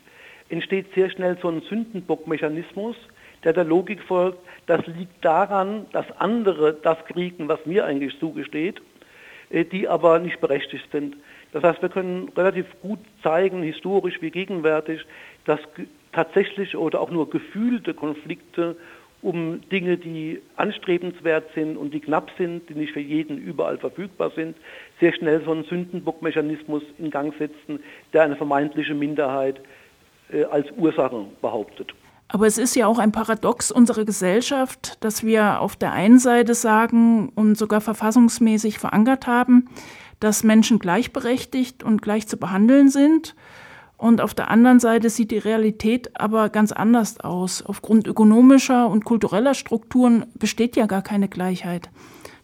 entsteht 0.50 0.94
sehr 0.94 1.10
schnell 1.10 1.40
so 1.42 1.50
ein 1.50 1.62
Sündenbockmechanismus, 1.62 2.96
der 3.44 3.54
der 3.54 3.64
Logik 3.64 4.04
folgt, 4.04 4.38
das 4.68 4.86
liegt 4.86 5.26
daran, 5.26 5.88
dass 5.92 6.06
andere 6.20 6.74
das 6.74 7.04
kriegen, 7.06 7.48
was 7.48 7.66
mir 7.66 7.84
eigentlich 7.86 8.20
zugesteht, 8.20 8.80
äh, 9.50 9.66
die 9.66 9.88
aber 9.88 10.20
nicht 10.20 10.40
berechtigt 10.42 10.86
sind. 10.92 11.18
Das 11.52 11.64
heißt, 11.64 11.82
wir 11.82 11.90
können 11.90 12.30
relativ 12.38 12.68
gut 12.84 13.00
zeigen, 13.24 13.64
historisch 13.64 14.22
wie 14.22 14.30
gegenwärtig, 14.30 15.04
dass 15.46 15.60
tatsächlich 16.12 16.78
oder 16.78 17.02
auch 17.02 17.10
nur 17.10 17.28
gefühlte 17.28 17.96
Konflikte 17.96 18.76
um 19.26 19.68
Dinge, 19.72 19.98
die 19.98 20.40
anstrebenswert 20.56 21.46
sind 21.56 21.78
und 21.78 21.96
die 21.96 22.00
knapp 22.00 22.30
sind, 22.38 22.70
die 22.70 22.76
nicht 22.76 22.94
für 22.94 23.00
jeden 23.00 23.40
überall 23.40 23.80
verfügbar 23.80 24.32
sind, 24.36 24.56
sehr 25.00 25.14
schnell 25.14 25.44
so 25.44 25.52
einen 25.52 25.64
Sündenbockmechanismus 25.64 26.84
in 27.00 27.10
Gang 27.10 27.34
setzen, 27.40 27.80
der 28.14 28.22
eine 28.22 28.36
vermeintliche 28.36 28.94
Minderheit 28.94 29.60
äh, 30.32 30.44
als 30.44 30.68
Ursache 30.78 31.26
behauptet. 31.42 31.96
Aber 32.28 32.46
es 32.46 32.60
ist 32.60 32.76
ja 32.76 32.86
auch 32.86 33.00
ein 33.00 33.12
Paradox 33.12 33.72
unserer 33.72 34.06
Gesellschaft, 34.06 35.04
dass 35.04 35.24
wir 35.24 35.60
auf 35.60 35.76
der 35.76 35.92
einen 35.92 36.20
Seite 36.20 36.54
sagen 36.54 37.30
und 37.34 37.58
sogar 37.58 37.82
verfassungsmäßig 37.82 38.78
verankert 38.78 39.26
haben, 39.26 39.70
dass 40.20 40.44
Menschen 40.44 40.78
gleichberechtigt 40.78 41.84
und 41.84 42.04
gleich 42.04 42.28
zu 42.28 42.38
behandeln 42.38 42.90
sind 42.90 43.36
und 43.98 44.22
auf 44.22 44.34
der 44.34 44.50
anderen 44.50 44.80
Seite 44.80 45.10
sieht 45.10 45.32
die 45.32 45.38
Realität 45.38 46.12
aber 46.20 46.50
ganz 46.50 46.72
anders 46.72 47.20
aus. 47.22 47.64
Aufgrund 47.66 48.08
ökonomischer 48.08 48.90
und 48.90 49.06
kultureller 49.06 49.54
Strukturen 49.54 50.26
besteht 50.36 50.76
ja 50.76 50.86
gar 50.86 51.02
keine 51.02 51.30
Gleichheit. 51.30 51.90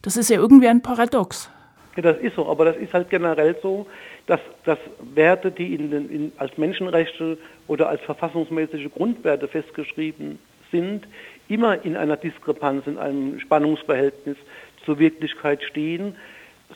Das 0.01 0.15
ist 0.15 0.29
ja 0.29 0.37
irgendwie 0.37 0.67
ein 0.67 0.81
Paradox. 0.81 1.51
Ja, 1.97 2.03
das 2.03 2.17
ist 2.19 2.35
so, 2.35 2.47
aber 2.47 2.65
das 2.65 2.77
ist 2.77 2.93
halt 2.93 3.09
generell 3.09 3.55
so, 3.61 3.85
dass, 4.27 4.39
dass 4.63 4.79
Werte, 5.13 5.51
die 5.51 5.75
in 5.75 5.91
den, 5.91 6.09
in, 6.09 6.31
als 6.37 6.57
Menschenrechte 6.57 7.37
oder 7.67 7.89
als 7.89 8.01
verfassungsmäßige 8.01 8.89
Grundwerte 8.93 9.47
festgeschrieben 9.49 10.39
sind, 10.71 11.05
immer 11.49 11.83
in 11.83 11.97
einer 11.97 12.15
Diskrepanz, 12.15 12.87
in 12.87 12.97
einem 12.97 13.41
Spannungsverhältnis 13.41 14.37
zur 14.85 14.99
Wirklichkeit 14.99 15.61
stehen 15.63 16.15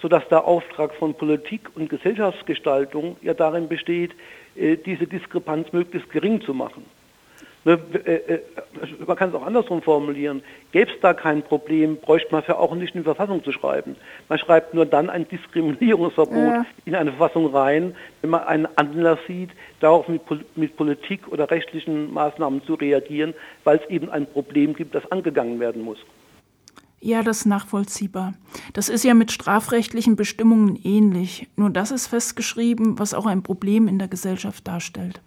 sodass 0.02 0.28
der 0.30 0.46
Auftrag 0.46 0.94
von 0.96 1.14
Politik 1.14 1.70
und 1.76 1.90
Gesellschaftsgestaltung 1.90 3.18
ja 3.22 3.34
darin 3.34 3.68
besteht, 3.68 4.12
diese 4.56 5.08
Diskrepanz 5.08 5.72
möglichst 5.74 6.10
gering 6.10 6.42
zu 6.42 6.54
machen. 6.54 6.86
Ne, 7.66 7.80
äh, 8.06 8.36
äh, 8.36 8.40
man 9.08 9.18
kann 9.18 9.30
es 9.30 9.36
auch 9.36 9.44
andersrum 9.44 9.82
formulieren. 9.82 10.44
Gäbe 10.72 10.92
es 10.92 11.00
da 11.02 11.16
kein 11.16 11.42
Problem, 11.42 11.98
bräuchte 11.98 12.32
man 12.32 12.44
für 12.44 12.60
auch 12.60 12.76
nicht 12.76 12.94
in 12.94 13.02
die 13.02 13.06
Verfassung 13.06 13.44
zu 13.44 13.52
schreiben. 13.52 13.96
Man 14.30 14.38
schreibt 14.38 14.76
nur 14.76 14.86
dann 14.86 15.10
ein 15.10 15.28
Diskriminierungsverbot 15.28 16.36
ja. 16.36 16.66
in 16.86 16.94
eine 16.94 17.12
Verfassung 17.12 17.48
rein, 17.48 17.96
wenn 18.22 18.30
man 18.30 18.44
einen 18.44 18.68
Anlass 18.76 19.18
sieht, 19.28 19.50
darauf 19.80 20.08
mit, 20.08 20.22
mit 20.56 20.78
Politik 20.78 21.28
oder 21.30 21.50
rechtlichen 21.50 22.14
Maßnahmen 22.14 22.64
zu 22.66 22.76
reagieren, 22.76 23.34
weil 23.64 23.80
es 23.80 23.90
eben 23.90 24.12
ein 24.12 24.28
Problem 24.28 24.76
gibt, 24.76 24.94
das 24.94 25.12
angegangen 25.12 25.60
werden 25.60 25.82
muss. 25.82 25.98
Ja, 27.06 27.22
das 27.22 27.42
ist 27.42 27.46
nachvollziehbar. 27.46 28.34
Das 28.74 28.90
ist 28.90 29.04
ja 29.04 29.14
mit 29.14 29.32
strafrechtlichen 29.32 30.16
Bestimmungen 30.16 30.76
ähnlich. 30.76 31.48
Nur 31.56 31.70
das 31.70 31.92
ist 31.92 32.08
festgeschrieben, 32.08 32.98
was 32.98 33.14
auch 33.14 33.28
ein 33.28 33.44
Problem 33.44 33.88
in 33.88 34.00
der 34.00 34.08
Gesellschaft 34.08 34.68
darstellt. 34.68 35.22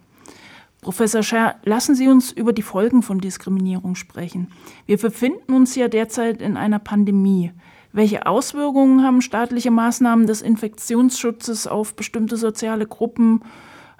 Professor 0.81 1.23
Scher, 1.23 1.55
lassen 1.63 1.95
Sie 1.95 2.09
uns 2.09 2.33
über 2.33 2.51
die 2.51 2.63
Folgen 2.63 3.01
von 3.01 3.19
Diskriminierung 3.19 3.95
sprechen. 3.95 4.51
Wir 4.87 4.97
befinden 4.97 5.53
uns 5.53 5.73
ja 5.75 5.87
derzeit 5.87 6.41
in 6.41 6.57
einer 6.57 6.79
Pandemie. 6.79 7.53
Welche 7.93 8.25
Auswirkungen 8.25 9.05
haben 9.05 9.21
staatliche 9.21 9.71
Maßnahmen 9.71 10.27
des 10.27 10.41
Infektionsschutzes 10.41 11.65
auf 11.65 11.95
bestimmte 11.95 12.35
soziale 12.35 12.87
Gruppen? 12.87 13.41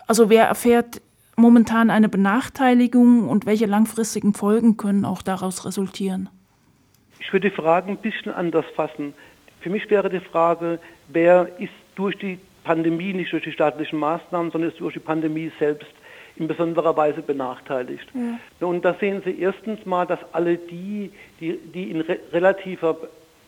Also 0.05 0.29
wer 0.29 0.49
erfährt 0.49 1.01
momentan 1.37 1.89
eine 1.91 2.09
Benachteiligung 2.09 3.29
und 3.29 3.45
welche 3.45 3.67
langfristigen 3.67 4.33
Folgen 4.33 4.75
können 4.75 5.05
auch 5.05 5.21
daraus 5.21 5.63
resultieren? 5.63 6.27
Ich 7.29 7.33
würde 7.33 7.51
die 7.51 7.55
Frage 7.55 7.91
ein 7.91 7.97
bisschen 7.97 8.33
anders 8.33 8.65
fassen. 8.75 9.13
Für 9.61 9.69
mich 9.69 9.87
wäre 9.91 10.09
die 10.09 10.19
Frage, 10.19 10.79
wer 11.09 11.47
ist 11.59 11.69
durch 11.93 12.17
die 12.17 12.39
Pandemie, 12.63 13.13
nicht 13.13 13.31
durch 13.31 13.43
die 13.43 13.51
staatlichen 13.51 13.99
Maßnahmen, 13.99 14.49
sondern 14.49 14.71
ist 14.71 14.79
durch 14.79 14.95
die 14.95 14.99
Pandemie 14.99 15.51
selbst 15.59 15.91
in 16.37 16.47
besonderer 16.47 16.97
Weise 16.97 17.21
benachteiligt. 17.21 18.07
Ja. 18.15 18.65
Und 18.67 18.83
da 18.83 18.95
sehen 18.95 19.21
Sie 19.23 19.39
erstens 19.39 19.85
mal, 19.85 20.07
dass 20.07 20.17
alle 20.31 20.57
die, 20.57 21.11
die, 21.39 21.59
die 21.71 21.91
in 21.91 22.01
re 22.01 22.17
relativer 22.33 22.97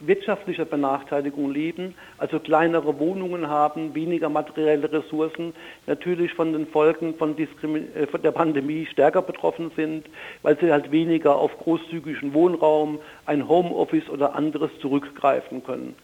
wirtschaftlicher 0.08 0.66
Benachteiligung 0.66 1.52
leben, 1.52 1.96
also 2.18 2.40
kleinere 2.40 3.00
Wohnungen 3.00 3.48
haben, 3.48 3.96
weniger 3.96 4.30
materielle 4.30 4.92
Ressourcen, 4.92 5.54
natürlich 5.88 6.34
von 6.34 6.54
den 6.54 6.68
Folgen 6.68 7.16
von, 7.16 7.38
äh, 7.38 8.08
von, 8.08 8.22
der 8.22 8.32
Pandemie 8.32 8.86
stärker 8.86 9.22
betroffen 9.22 9.72
sind, 9.76 10.08
weil 10.42 10.58
sie 10.60 10.72
halt 10.72 10.92
weniger 10.92 11.36
auf 11.36 11.58
großzügigen 11.58 12.34
Wohnraum, 12.34 13.00
ein 13.26 13.48
Homeoffice 13.48 14.10
oder 14.10 14.36
anderes 14.36 14.72
zurückgreifen 14.80 15.64
können. 15.64 15.96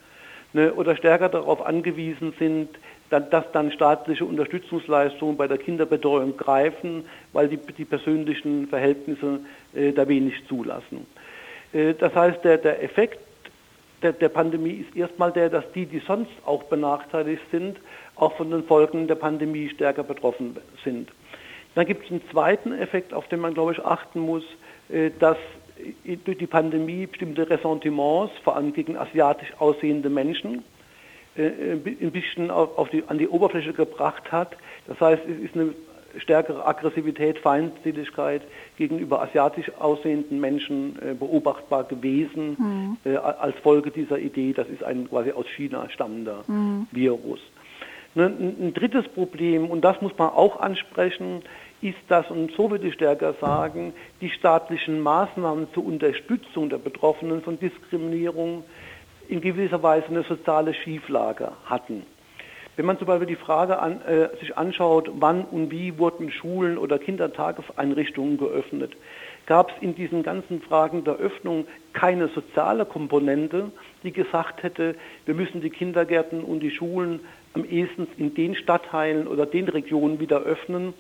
Ne, 0.54 0.74
oder 0.74 0.96
stärker 0.96 1.28
darauf 1.28 1.66
angewiesen 1.66 2.34
sind, 2.40 2.70
dass 3.10 3.52
dann 3.52 3.72
staatliche 3.72 4.26
Unterstützungsleistungen 4.26 5.38
bei 5.38 5.48
der 5.48 5.58
Kinderbetreuung 5.58 6.38
greifen, 6.38 7.06
weil 7.34 7.48
die, 7.48 7.58
die 7.58 7.86
persönlichen 7.86 8.68
Verhältnisse 8.68 9.42
äh, 9.76 9.92
da 9.92 10.08
wenig 10.08 10.36
zulassen. 10.48 11.06
Äh, 11.74 11.94
das 11.94 12.16
heißt, 12.16 12.44
der, 12.44 12.58
der 12.58 12.84
Effekt 12.84 13.20
der, 14.02 14.14
der 14.14 14.30
Pandemie 14.30 14.86
ist 14.88 14.96
erstmal 14.96 15.32
der, 15.32 15.50
dass 15.50 15.70
die, 15.74 15.86
die 15.86 16.00
sonst 16.00 16.32
auch 16.46 16.64
benachteiligt 16.64 17.42
sind, 17.52 17.78
auch 18.16 18.36
von 18.38 18.52
den 18.52 18.64
Folgen 18.64 19.08
der 19.08 19.16
Pandemie 19.16 19.70
stärker 19.70 20.04
betroffen 20.04 20.56
sind. 20.84 21.12
Dann 21.76 21.86
gibt 21.86 22.06
es 22.06 22.12
einen 22.12 22.22
zweiten 22.32 22.74
Effekt, 22.74 23.14
auf 23.14 23.28
den 23.28 23.40
man, 23.40 23.54
glaube 23.54 23.74
ich, 23.74 23.84
achten 23.84 24.20
muss, 24.20 24.44
äh, 24.90 25.12
dass 25.20 25.38
durch 26.26 26.38
die 26.38 26.48
Pandemie 26.48 27.06
bestimmte 27.06 27.48
Ressentiments, 27.50 28.34
vor 28.44 28.56
allem 28.56 28.74
gegen 28.74 28.98
asiatisch 28.98 29.54
aussehende 29.60 30.10
Menschen, 30.10 30.64
äh, 31.36 31.74
ein 31.74 32.12
bisschen 32.12 32.50
auf 32.50 32.90
die, 32.90 33.04
an 33.08 33.18
die 33.18 33.28
Oberfläche 33.28 33.74
gebracht 33.74 34.32
hat. 34.32 34.58
Das 34.88 35.00
heißt, 35.00 35.22
es 35.28 35.46
ist 35.46 35.56
eine 35.56 35.74
stärkere 36.18 36.66
Aggressivität, 36.66 37.40
Feindseligkeit 37.40 38.42
gegenüber 38.78 39.22
asiatisch 39.22 39.72
aussehenden 39.80 40.40
Menschen 40.40 40.98
äh, 41.02 41.14
beobachtbar 41.14 41.84
gewesen 41.84 42.58
mhm. 42.58 42.98
äh, 43.12 43.16
als 43.18 43.58
Folge 43.60 43.92
dieser 43.92 44.20
Idee, 44.20 44.54
das 44.54 44.68
ist 44.70 44.84
ein 44.84 45.10
quasi 45.10 45.32
aus 45.32 45.48
China 45.56 45.90
stammender 45.90 46.44
mhm. 46.48 46.88
Virus. 46.92 47.40
Ne, 48.16 48.26
ein 48.26 48.74
drittes 48.74 49.08
Problem, 49.10 49.70
und 49.70 49.82
das 49.82 50.02
muss 50.02 50.18
man 50.18 50.30
auch 50.30 50.60
ansprechen, 50.60 51.44
ist 51.82 52.00
das, 52.08 52.30
und 52.32 52.52
so 52.54 52.72
würde 52.72 52.88
ich 52.88 52.96
stärker 52.96 53.34
sagen, 53.40 53.94
die 54.22 54.30
staatlichen 54.30 55.00
Maßnahmen 55.02 55.68
zur 55.74 55.86
Unterstützung 55.86 56.70
der 56.70 56.80
Betroffenen 56.80 57.44
von 57.44 57.60
Diskriminierung 57.60 58.64
in 59.28 59.42
gewisser 59.42 59.84
Weise 59.84 60.08
eine 60.08 60.24
soziale 60.24 60.74
Schieflage 60.74 61.52
hatten. 61.66 62.06
Wenn 62.78 62.86
man 62.86 63.00
zum 63.00 63.08
Beispiel 63.08 63.28
die 63.28 63.36
Frage 63.36 63.80
an, 63.80 64.02
äh, 64.04 64.30
sich 64.40 64.56
anschaut, 64.56 65.10
wann 65.16 65.44
und 65.46 65.72
wie 65.72 65.98
wurden 65.98 66.32
Schulen 66.32 66.78
oder 66.78 67.00
Kindertageseinrichtungen 67.00 68.38
geöffnet, 68.38 68.96
gab 69.48 69.72
es 69.72 69.82
in 69.82 69.96
diesen 69.96 70.22
ganzen 70.22 70.62
Fragen 70.62 71.04
der 71.04 71.16
Öffnung 71.16 71.66
keine 71.94 72.28
soziale 72.28 72.86
Komponente, 72.86 73.72
die 74.04 74.12
gesagt 74.12 74.62
hätte, 74.62 74.94
wir 75.26 75.34
müssen 75.34 75.62
die 75.62 75.72
Kindergärten 75.72 76.44
und 76.44 76.60
die 76.60 76.70
Schulen 76.70 77.22
am 77.54 77.66
ehesten 77.66 78.08
in 78.18 78.36
den 78.36 78.56
Stadtteilen 78.56 79.28
oder 79.28 79.48
den 79.48 79.68
Regionen 79.68 80.20
wieder 80.20 80.42
öffnen, 80.42 80.94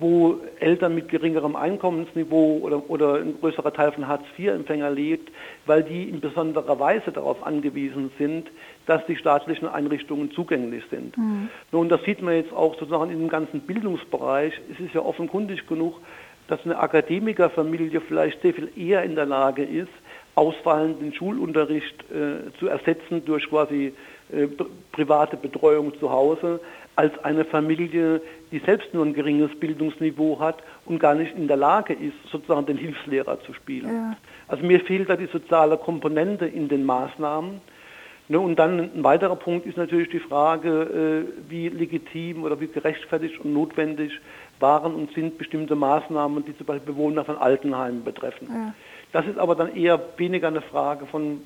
wo 0.00 0.40
Eltern 0.58 0.94
mit 0.94 1.08
geringerem 1.08 1.54
Einkommensniveau 1.54 2.58
oder, 2.62 2.88
oder 2.88 3.16
ein 3.16 3.38
größerer 3.38 3.72
Teil 3.72 3.92
von 3.92 4.08
Hartz-IV-Empfänger 4.08 4.90
lebt, 4.90 5.30
weil 5.66 5.82
die 5.82 6.08
in 6.08 6.20
besonderer 6.20 6.80
Weise 6.80 7.12
darauf 7.12 7.46
angewiesen 7.46 8.10
sind, 8.18 8.48
dass 8.86 9.04
die 9.06 9.16
staatlichen 9.16 9.68
Einrichtungen 9.68 10.32
zugänglich 10.32 10.84
sind. 10.90 11.16
Mhm. 11.16 11.50
Und 11.70 11.90
das 11.90 12.02
sieht 12.04 12.22
man 12.22 12.34
jetzt 12.34 12.52
auch 12.52 12.78
sozusagen 12.78 13.10
in 13.10 13.18
dem 13.18 13.28
ganzen 13.28 13.60
Bildungsbereich. 13.60 14.58
Es 14.72 14.80
ist 14.80 14.94
ja 14.94 15.02
offenkundig 15.02 15.66
genug, 15.68 16.00
dass 16.48 16.64
eine 16.64 16.78
Akademikerfamilie 16.78 18.00
vielleicht 18.00 18.40
sehr 18.42 18.54
viel 18.54 18.70
eher 18.76 19.04
in 19.04 19.14
der 19.14 19.26
Lage 19.26 19.62
ist, 19.62 19.92
ausfallenden 20.34 21.12
Schulunterricht 21.12 22.04
äh, 22.10 22.50
zu 22.58 22.68
ersetzen 22.68 23.24
durch 23.24 23.48
quasi 23.48 23.92
äh, 24.32 24.46
private 24.92 25.36
Betreuung 25.36 25.92
zu 25.98 26.10
Hause, 26.10 26.60
als 26.96 27.16
eine 27.24 27.44
Familie, 27.44 28.20
die 28.52 28.58
selbst 28.60 28.92
nur 28.92 29.04
ein 29.04 29.14
geringes 29.14 29.50
Bildungsniveau 29.58 30.38
hat 30.40 30.62
und 30.86 30.98
gar 30.98 31.14
nicht 31.14 31.36
in 31.36 31.48
der 31.48 31.56
Lage 31.56 31.92
ist, 31.92 32.14
sozusagen 32.30 32.66
den 32.66 32.76
Hilfslehrer 32.76 33.40
zu 33.40 33.52
spielen. 33.54 33.88
Ja. 33.88 34.16
Also 34.48 34.64
mir 34.64 34.80
fehlt 34.80 35.08
da 35.08 35.16
die 35.16 35.26
soziale 35.26 35.76
Komponente 35.76 36.46
in 36.46 36.68
den 36.68 36.84
Maßnahmen. 36.84 37.60
Ne, 38.28 38.38
und 38.38 38.60
dann 38.60 38.78
ein 38.78 39.02
weiterer 39.02 39.34
Punkt 39.34 39.66
ist 39.66 39.76
natürlich 39.76 40.08
die 40.10 40.20
Frage, 40.20 41.26
äh, 41.26 41.50
wie 41.50 41.68
legitim 41.68 42.44
oder 42.44 42.60
wie 42.60 42.68
gerechtfertigt 42.68 43.40
und 43.40 43.52
notwendig 43.52 44.12
waren 44.60 44.94
und 44.94 45.12
sind 45.14 45.36
bestimmte 45.36 45.74
Maßnahmen, 45.74 46.44
die 46.44 46.56
zum 46.56 46.66
Beispiel 46.66 46.92
Bewohner 46.92 47.24
von 47.24 47.36
Altenheimen 47.36 48.04
betreffen. 48.04 48.46
Ja. 48.48 48.74
Das 49.12 49.26
ist 49.26 49.36
aber 49.36 49.56
dann 49.56 49.74
eher 49.74 50.00
weniger 50.16 50.46
eine 50.46 50.60
Frage 50.60 51.06
von 51.06 51.40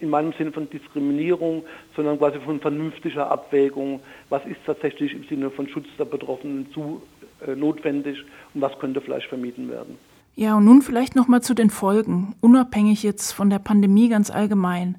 in 0.00 0.10
meinem 0.10 0.32
Sinne 0.34 0.52
von 0.52 0.68
Diskriminierung, 0.70 1.64
sondern 1.94 2.18
quasi 2.18 2.38
von 2.40 2.60
vernünftiger 2.60 3.30
Abwägung, 3.30 4.00
was 4.28 4.44
ist 4.46 4.60
tatsächlich 4.66 5.12
im 5.12 5.24
Sinne 5.24 5.50
von 5.50 5.68
Schutz 5.68 5.86
der 5.98 6.04
Betroffenen 6.04 6.70
zu 6.72 7.02
äh, 7.46 7.54
notwendig 7.54 8.24
und 8.54 8.60
was 8.60 8.78
könnte 8.78 9.00
vielleicht 9.00 9.28
vermieden 9.28 9.68
werden. 9.70 9.98
Ja, 10.34 10.56
und 10.56 10.64
nun 10.64 10.82
vielleicht 10.82 11.16
noch 11.16 11.28
mal 11.28 11.40
zu 11.40 11.54
den 11.54 11.70
Folgen, 11.70 12.34
unabhängig 12.40 13.02
jetzt 13.02 13.32
von 13.32 13.48
der 13.48 13.58
Pandemie 13.58 14.08
ganz 14.08 14.30
allgemein. 14.30 14.96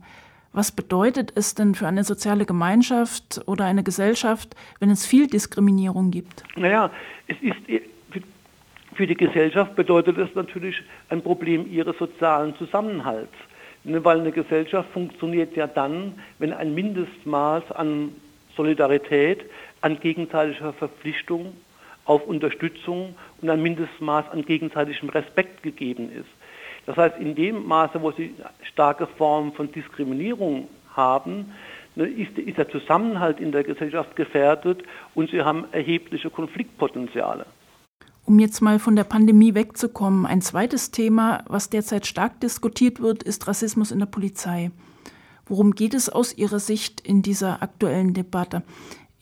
Was 0.51 0.71
bedeutet 0.71 1.31
es 1.35 1.53
denn 1.53 1.75
für 1.75 1.87
eine 1.87 2.03
soziale 2.03 2.45
Gemeinschaft 2.45 3.41
oder 3.45 3.65
eine 3.65 3.83
Gesellschaft, 3.83 4.55
wenn 4.79 4.89
es 4.89 5.05
viel 5.05 5.27
Diskriminierung 5.27 6.09
gibt? 6.09 6.43
Naja, 6.55 6.89
es 7.27 7.37
ist 7.41 7.69
äh, 7.69 7.81
für 8.97 9.05
die 9.05 9.15
Gesellschaft 9.15 9.75
bedeutet 9.75 10.17
es 10.17 10.33
natürlich 10.33 10.81
ein 11.09 11.21
Problem 11.21 11.71
ihres 11.71 11.95
sozialen 11.99 12.55
Zusammenhalts. 12.55 13.33
Ne, 13.87 14.03
weil 14.03 14.19
eine 14.19 14.33
Gesellschaft 14.33 14.89
funktioniert 14.91 15.55
ja 15.55 15.65
dann, 15.65 16.15
wenn 16.39 16.51
ein 16.51 16.75
Mindestmaß 16.75 17.71
an 17.71 18.11
Solidarität, 18.57 19.45
an 19.79 19.97
gegenseitiger 20.01 20.73
Verpflichtung, 20.73 21.53
auf 22.03 22.25
Unterstützung 22.25 23.15
und 23.41 23.49
ein 23.49 23.61
Mindestmaß 23.61 24.25
an 24.31 24.43
gegenseitigem 24.43 25.07
Respekt 25.07 25.63
gegeben 25.63 26.11
ist. 26.11 26.27
Das 26.85 26.97
heißt, 26.97 27.17
in 27.19 27.33
dem 27.35 27.65
Maße, 27.65 28.01
wo 28.01 28.11
Sie 28.11 28.35
starke 28.63 29.07
Formen 29.07 29.53
von 29.53 29.71
Diskriminierung 29.71 30.67
haben, 30.93 31.53
ne, 31.95 32.07
ist, 32.07 32.37
ist 32.37 32.57
der 32.57 32.67
Zusammenhalt 32.67 33.39
in 33.39 33.53
der 33.53 33.63
Gesellschaft 33.63 34.17
gefährdet 34.17 34.83
und 35.15 35.29
Sie 35.29 35.41
haben 35.41 35.63
erhebliche 35.71 36.29
Konfliktpotenziale. 36.29 37.45
Um 38.27 38.39
jetzt 38.39 38.61
mal 38.61 38.77
von 38.77 38.97
der 38.97 39.05
Pandemie 39.05 39.55
wegzukommen, 39.55 40.25
ein 40.25 40.41
zweites 40.41 40.91
Thema, 40.91 41.45
was 41.47 41.69
derzeit 41.69 42.05
stark 42.05 42.41
diskutiert 42.41 42.99
wird, 42.99 43.23
ist 43.23 43.47
Rassismus 43.47 43.89
in 43.89 43.99
der 43.99 44.05
Polizei. 44.05 44.69
Worum 45.45 45.75
geht 45.75 45.93
es 45.93 46.09
aus 46.09 46.37
Ihrer 46.37 46.59
Sicht 46.59 46.99
in 46.99 47.21
dieser 47.21 47.63
aktuellen 47.63 48.13
Debatte? 48.13 48.63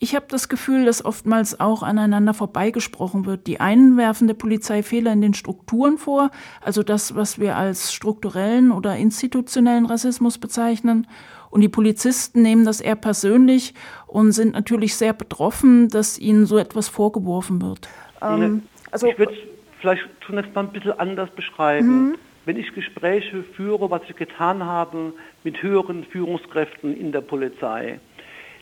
Ich 0.00 0.16
habe 0.16 0.26
das 0.28 0.48
Gefühl, 0.48 0.86
dass 0.86 1.04
oftmals 1.04 1.60
auch 1.60 1.84
aneinander 1.84 2.34
vorbeigesprochen 2.34 3.26
wird. 3.26 3.46
Die 3.46 3.60
einen 3.60 3.96
werfen 3.96 4.26
der 4.26 4.34
Polizei 4.34 4.82
Fehler 4.82 5.12
in 5.12 5.20
den 5.20 5.34
Strukturen 5.34 5.98
vor, 5.98 6.32
also 6.60 6.82
das, 6.82 7.14
was 7.14 7.38
wir 7.38 7.56
als 7.56 7.92
strukturellen 7.92 8.72
oder 8.72 8.96
institutionellen 8.96 9.86
Rassismus 9.86 10.38
bezeichnen. 10.38 11.06
Und 11.50 11.60
die 11.60 11.68
Polizisten 11.68 12.42
nehmen 12.42 12.64
das 12.64 12.80
eher 12.80 12.96
persönlich 12.96 13.72
und 14.08 14.32
sind 14.32 14.54
natürlich 14.54 14.96
sehr 14.96 15.12
betroffen, 15.12 15.90
dass 15.90 16.18
ihnen 16.18 16.44
so 16.44 16.58
etwas 16.58 16.88
vorgeworfen 16.88 17.62
wird. 17.62 17.88
Ähm, 18.20 18.62
also, 19.04 19.12
ich 19.12 19.18
würde 19.18 19.32
es 19.32 19.38
vielleicht 19.80 20.04
zunächst 20.26 20.54
mal 20.54 20.62
ein 20.62 20.72
bisschen 20.72 20.98
anders 20.98 21.30
beschreiben. 21.30 22.10
Mhm. 22.10 22.18
Wenn 22.44 22.56
ich 22.56 22.72
Gespräche 22.74 23.42
führe, 23.42 23.90
was 23.90 24.02
ich 24.08 24.16
getan 24.16 24.64
habe 24.64 25.12
mit 25.42 25.62
höheren 25.62 26.04
Führungskräften 26.04 26.96
in 26.96 27.12
der 27.12 27.20
Polizei, 27.20 27.98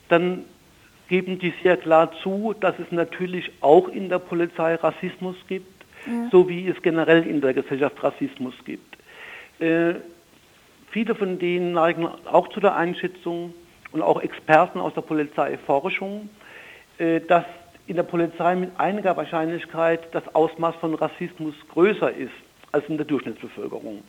dann 0.09 0.45
geben 1.09 1.39
die 1.39 1.53
sehr 1.63 1.77
klar 1.77 2.11
zu, 2.23 2.55
dass 2.59 2.79
es 2.79 2.91
natürlich 2.91 3.51
auch 3.61 3.89
in 3.89 4.09
der 4.09 4.19
Polizei 4.19 4.75
Rassismus 4.77 5.37
gibt, 5.49 5.85
ja. 6.07 6.29
so 6.33 6.49
wie 6.49 6.67
es 6.67 6.81
generell 6.83 7.27
in 7.27 7.41
der 7.41 7.53
Gesellschaft 7.53 8.03
Rassismus 8.03 8.55
gibt. 8.65 8.97
Äh, 9.61 9.95
viele 10.91 11.15
von 11.15 11.39
denen 11.39 11.73
neigen 11.73 12.07
auch 12.07 12.49
zu 12.49 12.61
der 12.61 12.77
Einschätzung 12.77 13.53
und 13.93 14.03
auch 14.03 14.21
Experten 14.23 14.81
aus 14.81 14.95
der 14.95 15.03
Polizeiforschung, 15.03 16.31
äh, 16.99 17.21
dass 17.21 17.45
in 17.87 17.97
der 17.97 18.03
Polizei 18.03 18.55
mit 18.57 18.71
einiger 18.79 19.17
Wahrscheinlichkeit 19.17 20.01
das 20.13 20.23
Ausmaß 20.35 20.75
von 20.77 20.95
Rassismus 20.95 21.55
größer 21.73 22.13
ist 22.13 22.33
als 22.73 22.89
in 22.89 22.97
der 22.97 23.07
Durchschnittsbevölkerung. 23.07 24.03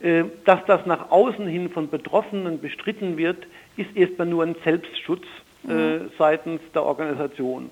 Äh, 0.00 0.24
dass 0.44 0.64
das 0.66 0.86
nach 0.86 1.10
außen 1.10 1.46
hin 1.46 1.70
von 1.70 1.90
Betroffenen 1.90 2.60
bestritten 2.60 3.16
wird, 3.16 3.46
ist 3.76 3.94
erstmal 3.96 4.28
nur 4.28 4.44
ein 4.44 4.56
Selbstschutz 4.64 5.24
äh, 5.68 5.72
mhm. 5.72 6.10
seitens 6.18 6.60
der 6.72 6.84
Organisation. 6.84 7.70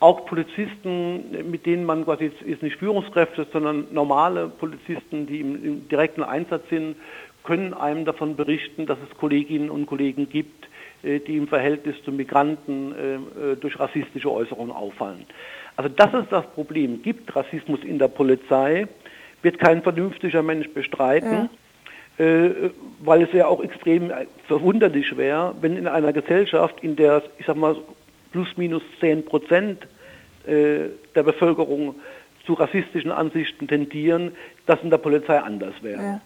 Auch 0.00 0.26
Polizisten, 0.26 1.50
mit 1.50 1.66
denen 1.66 1.84
man 1.84 2.04
quasi 2.04 2.30
jetzt 2.46 2.62
nicht 2.62 2.76
Führungskräfte, 2.76 3.46
sondern 3.52 3.88
normale 3.92 4.48
Polizisten, 4.48 5.26
die 5.26 5.40
im, 5.40 5.64
im 5.64 5.88
direkten 5.88 6.22
Einsatz 6.22 6.62
sind, 6.70 6.96
können 7.42 7.74
einem 7.74 8.04
davon 8.04 8.36
berichten, 8.36 8.86
dass 8.86 8.98
es 9.08 9.16
Kolleginnen 9.18 9.70
und 9.70 9.86
Kollegen 9.86 10.28
gibt, 10.28 10.68
die 11.08 11.36
im 11.36 11.48
Verhältnis 11.48 11.96
zu 12.04 12.12
Migranten 12.12 12.92
äh, 12.92 13.52
äh, 13.52 13.56
durch 13.56 13.78
rassistische 13.78 14.30
Äußerungen 14.30 14.72
auffallen. 14.72 15.24
Also 15.76 15.88
dass 15.90 16.12
es 16.12 16.28
das 16.30 16.46
Problem 16.54 17.02
gibt, 17.02 17.34
Rassismus 17.34 17.82
in 17.84 17.98
der 17.98 18.08
Polizei, 18.08 18.86
wird 19.42 19.58
kein 19.58 19.82
vernünftiger 19.82 20.42
Mensch 20.42 20.68
bestreiten, 20.70 21.48
ja. 22.18 22.60
weil 22.98 23.22
es 23.22 23.32
ja 23.32 23.46
auch 23.46 23.62
extrem 23.62 24.10
verwunderlich 24.48 25.16
wäre, 25.16 25.54
wenn 25.60 25.76
in 25.76 25.86
einer 25.86 26.12
Gesellschaft, 26.12 26.82
in 26.82 26.96
der, 26.96 27.22
ich 27.38 27.46
sag 27.46 27.54
mal, 27.54 27.76
plus 28.32 28.48
minus 28.56 28.82
10 28.98 29.24
Prozent 29.24 29.86
der 30.44 31.22
Bevölkerung 31.22 31.94
zu 32.46 32.54
rassistischen 32.54 33.12
Ansichten 33.12 33.68
tendieren, 33.68 34.32
das 34.66 34.82
in 34.82 34.90
der 34.90 34.98
Polizei 34.98 35.38
anders 35.38 35.74
wäre. 35.82 36.20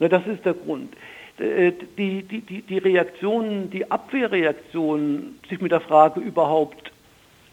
Ja. 0.00 0.08
Das 0.08 0.26
ist 0.26 0.44
der 0.44 0.54
Grund. 0.54 0.94
Äh, 1.38 1.72
die, 1.96 2.22
die, 2.22 2.40
die, 2.40 2.62
die 2.62 2.78
Reaktionen, 2.78 3.70
die 3.70 3.90
Abwehrreaktionen, 3.90 5.38
sich 5.48 5.60
mit 5.60 5.72
der 5.72 5.80
Frage 5.80 6.20
überhaupt 6.20 6.92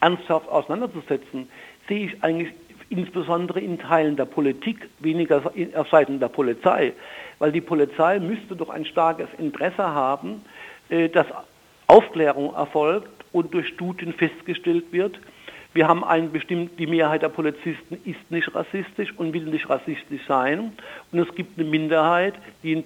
ernsthaft 0.02 0.50
auseinanderzusetzen, 0.50 1.48
sehe 1.88 2.08
ich 2.08 2.24
eigentlich 2.24 2.54
insbesondere 2.90 3.60
in 3.60 3.80
Teilen 3.80 4.16
der 4.16 4.26
Politik, 4.26 4.90
weniger 5.00 5.52
auf 5.76 5.90
Seiten 5.90 6.20
der 6.20 6.28
Polizei. 6.30 6.94
Weil 7.40 7.52
die 7.52 7.62
Polizei 7.62 8.20
müsste 8.20 8.56
doch 8.56 8.70
ein 8.70 8.86
starkes 8.86 9.28
Interesse 9.38 9.84
haben, 9.84 10.42
äh, 10.90 11.10
dass 11.10 11.28
Aufklärung 11.88 12.54
erfolgt 12.54 13.10
und 13.32 13.54
durch 13.54 13.68
Studien 13.68 14.14
festgestellt 14.14 14.86
wird, 14.92 15.20
wir 15.76 15.90
haben 15.90 16.06
einen 16.06 16.32
bestimmt, 16.32 16.80
die 16.80 16.88
Mehrheit 16.88 17.22
der 17.22 17.28
Polizisten 17.28 17.98
ist 18.06 18.32
nicht 18.32 18.56
rassistisch 18.56 19.14
und 19.18 19.34
will 19.34 19.44
nicht 19.44 19.70
rassistisch 19.70 20.22
sein. 20.26 20.72
Und 21.12 21.20
es 21.20 21.36
gibt 21.36 21.60
eine 21.60 21.70
Minderheit, 21.70 22.34
die 22.64 22.72
in, 22.72 22.84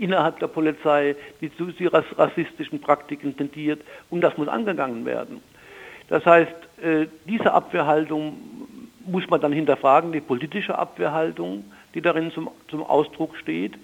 innerhalb 0.00 0.40
der 0.40 0.48
Polizei, 0.48 1.14
die 1.40 1.54
zu 1.56 1.68
rassistischen 1.88 2.80
Praktiken 2.80 3.36
tendiert 3.36 3.80
und 4.10 4.22
das 4.22 4.36
muss 4.36 4.48
angegangen 4.48 5.06
werden. 5.06 5.40
Das 6.08 6.26
heißt, 6.26 6.52
äh, 6.82 7.06
diese 7.28 7.52
Abwehrhaltung 7.52 8.36
muss 9.06 9.30
man 9.30 9.40
dann 9.40 9.52
hinterfragen, 9.52 10.10
die 10.10 10.20
politische 10.20 10.76
Abwehrhaltung, 10.76 11.62
die 11.94 12.02
darin 12.02 12.32
zum, 12.32 12.50
zum 12.68 12.82
Ausdruck 12.82 13.36
steht. 13.36 13.74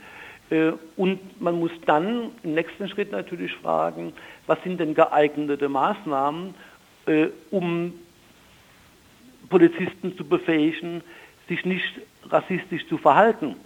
Äh, 0.51 0.73
und 0.97 1.41
man 1.41 1.61
muss 1.61 1.71
dann 1.87 2.33
im 2.43 2.55
nächsten 2.55 2.89
Schritt 2.89 3.13
natürlich 3.13 3.53
fragen, 3.55 4.15
was 4.49 4.61
sind 4.65 4.81
denn 4.81 4.95
geeignete 4.95 5.69
Maßnahmen, 5.69 6.55
äh, 7.07 7.29
um 7.53 7.95
Polizisten 9.49 10.17
zu 10.17 10.25
befähigen, 10.25 11.03
sich 11.49 11.65
nicht 11.65 12.01
rassistisch 12.29 12.87
zu 12.89 12.99
verhalten. 12.99 13.57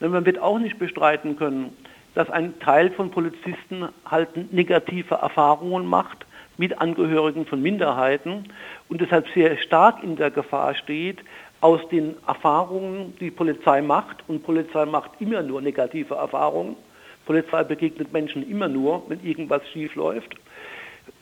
Denn 0.00 0.10
man 0.10 0.24
wird 0.24 0.38
auch 0.38 0.58
nicht 0.58 0.78
bestreiten 0.78 1.36
können, 1.36 1.76
dass 2.14 2.30
ein 2.30 2.58
Teil 2.60 2.90
von 2.90 3.10
Polizisten 3.10 3.88
halt 4.04 4.52
negative 4.52 5.16
Erfahrungen 5.16 5.86
macht 5.86 6.26
mit 6.56 6.80
Angehörigen 6.80 7.46
von 7.46 7.60
Minderheiten 7.60 8.44
und 8.88 9.00
deshalb 9.00 9.26
sehr 9.34 9.56
stark 9.58 10.02
in 10.04 10.16
der 10.16 10.30
Gefahr 10.30 10.74
steht, 10.76 11.18
aus 11.60 11.80
den 11.88 12.14
Erfahrungen, 12.26 13.16
die 13.20 13.30
Polizei 13.30 13.80
macht, 13.80 14.22
und 14.28 14.44
Polizei 14.44 14.84
macht 14.84 15.12
immer 15.18 15.42
nur 15.42 15.62
negative 15.62 16.14
Erfahrungen, 16.14 16.76
Polizei 17.24 17.64
begegnet 17.64 18.12
Menschen 18.12 18.48
immer 18.48 18.68
nur, 18.68 19.02
wenn 19.08 19.24
irgendwas 19.24 19.62
schief 19.72 19.94
läuft, 19.94 20.34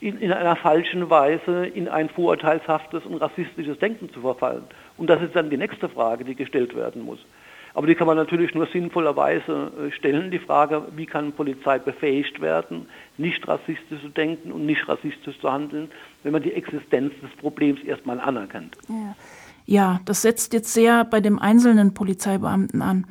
in, 0.03 0.19
in 0.19 0.33
einer 0.33 0.57
falschen 0.57 1.09
Weise 1.11 1.67
in 1.67 1.89
ein 1.89 2.09
vorurteilshaftes 2.09 3.07
und 3.07 3.15
rassistisches 3.15 3.79
Denken 3.79 4.11
zu 4.13 4.21
verfallen. 4.21 4.65
Und 4.97 5.09
das 5.09 5.23
ist 5.23 5.37
dann 5.37 5.49
die 5.49 5.57
nächste 5.57 5.89
Frage, 5.89 6.25
die 6.25 6.35
gestellt 6.35 6.75
werden 6.75 7.03
muss. 7.03 7.21
Aber 7.75 7.87
die 7.87 7.95
kann 7.95 8.09
man 8.09 8.17
natürlich 8.17 8.53
nur 8.53 8.67
sinnvollerweise 8.67 9.73
äh, 9.81 9.93
stellen, 9.93 10.31
die 10.31 10.41
Frage, 10.41 10.83
wie 10.95 11.07
kann 11.07 11.33
Polizei 11.33 11.79
befähigt 11.79 12.41
werden, 12.41 12.87
nicht 13.17 13.47
rassistisch 13.47 14.03
zu 14.03 14.09
denken 14.09 14.51
und 14.53 14.67
nicht 14.67 14.87
rassistisch 14.89 15.39
zu 15.41 15.51
handeln, 15.51 15.89
wenn 16.23 16.33
man 16.33 16.43
die 16.43 16.53
Existenz 16.53 17.15
des 17.23 17.31
Problems 17.39 17.81
erstmal 17.83 18.21
anerkennt. 18.21 18.77
Ja. 18.89 19.15
ja, 19.65 20.01
das 20.05 20.23
setzt 20.23 20.53
jetzt 20.53 20.75
sehr 20.75 21.05
bei 21.05 21.21
dem 21.21 21.39
einzelnen 21.39 21.95
Polizeibeamten 21.95 22.83
an. 22.83 23.07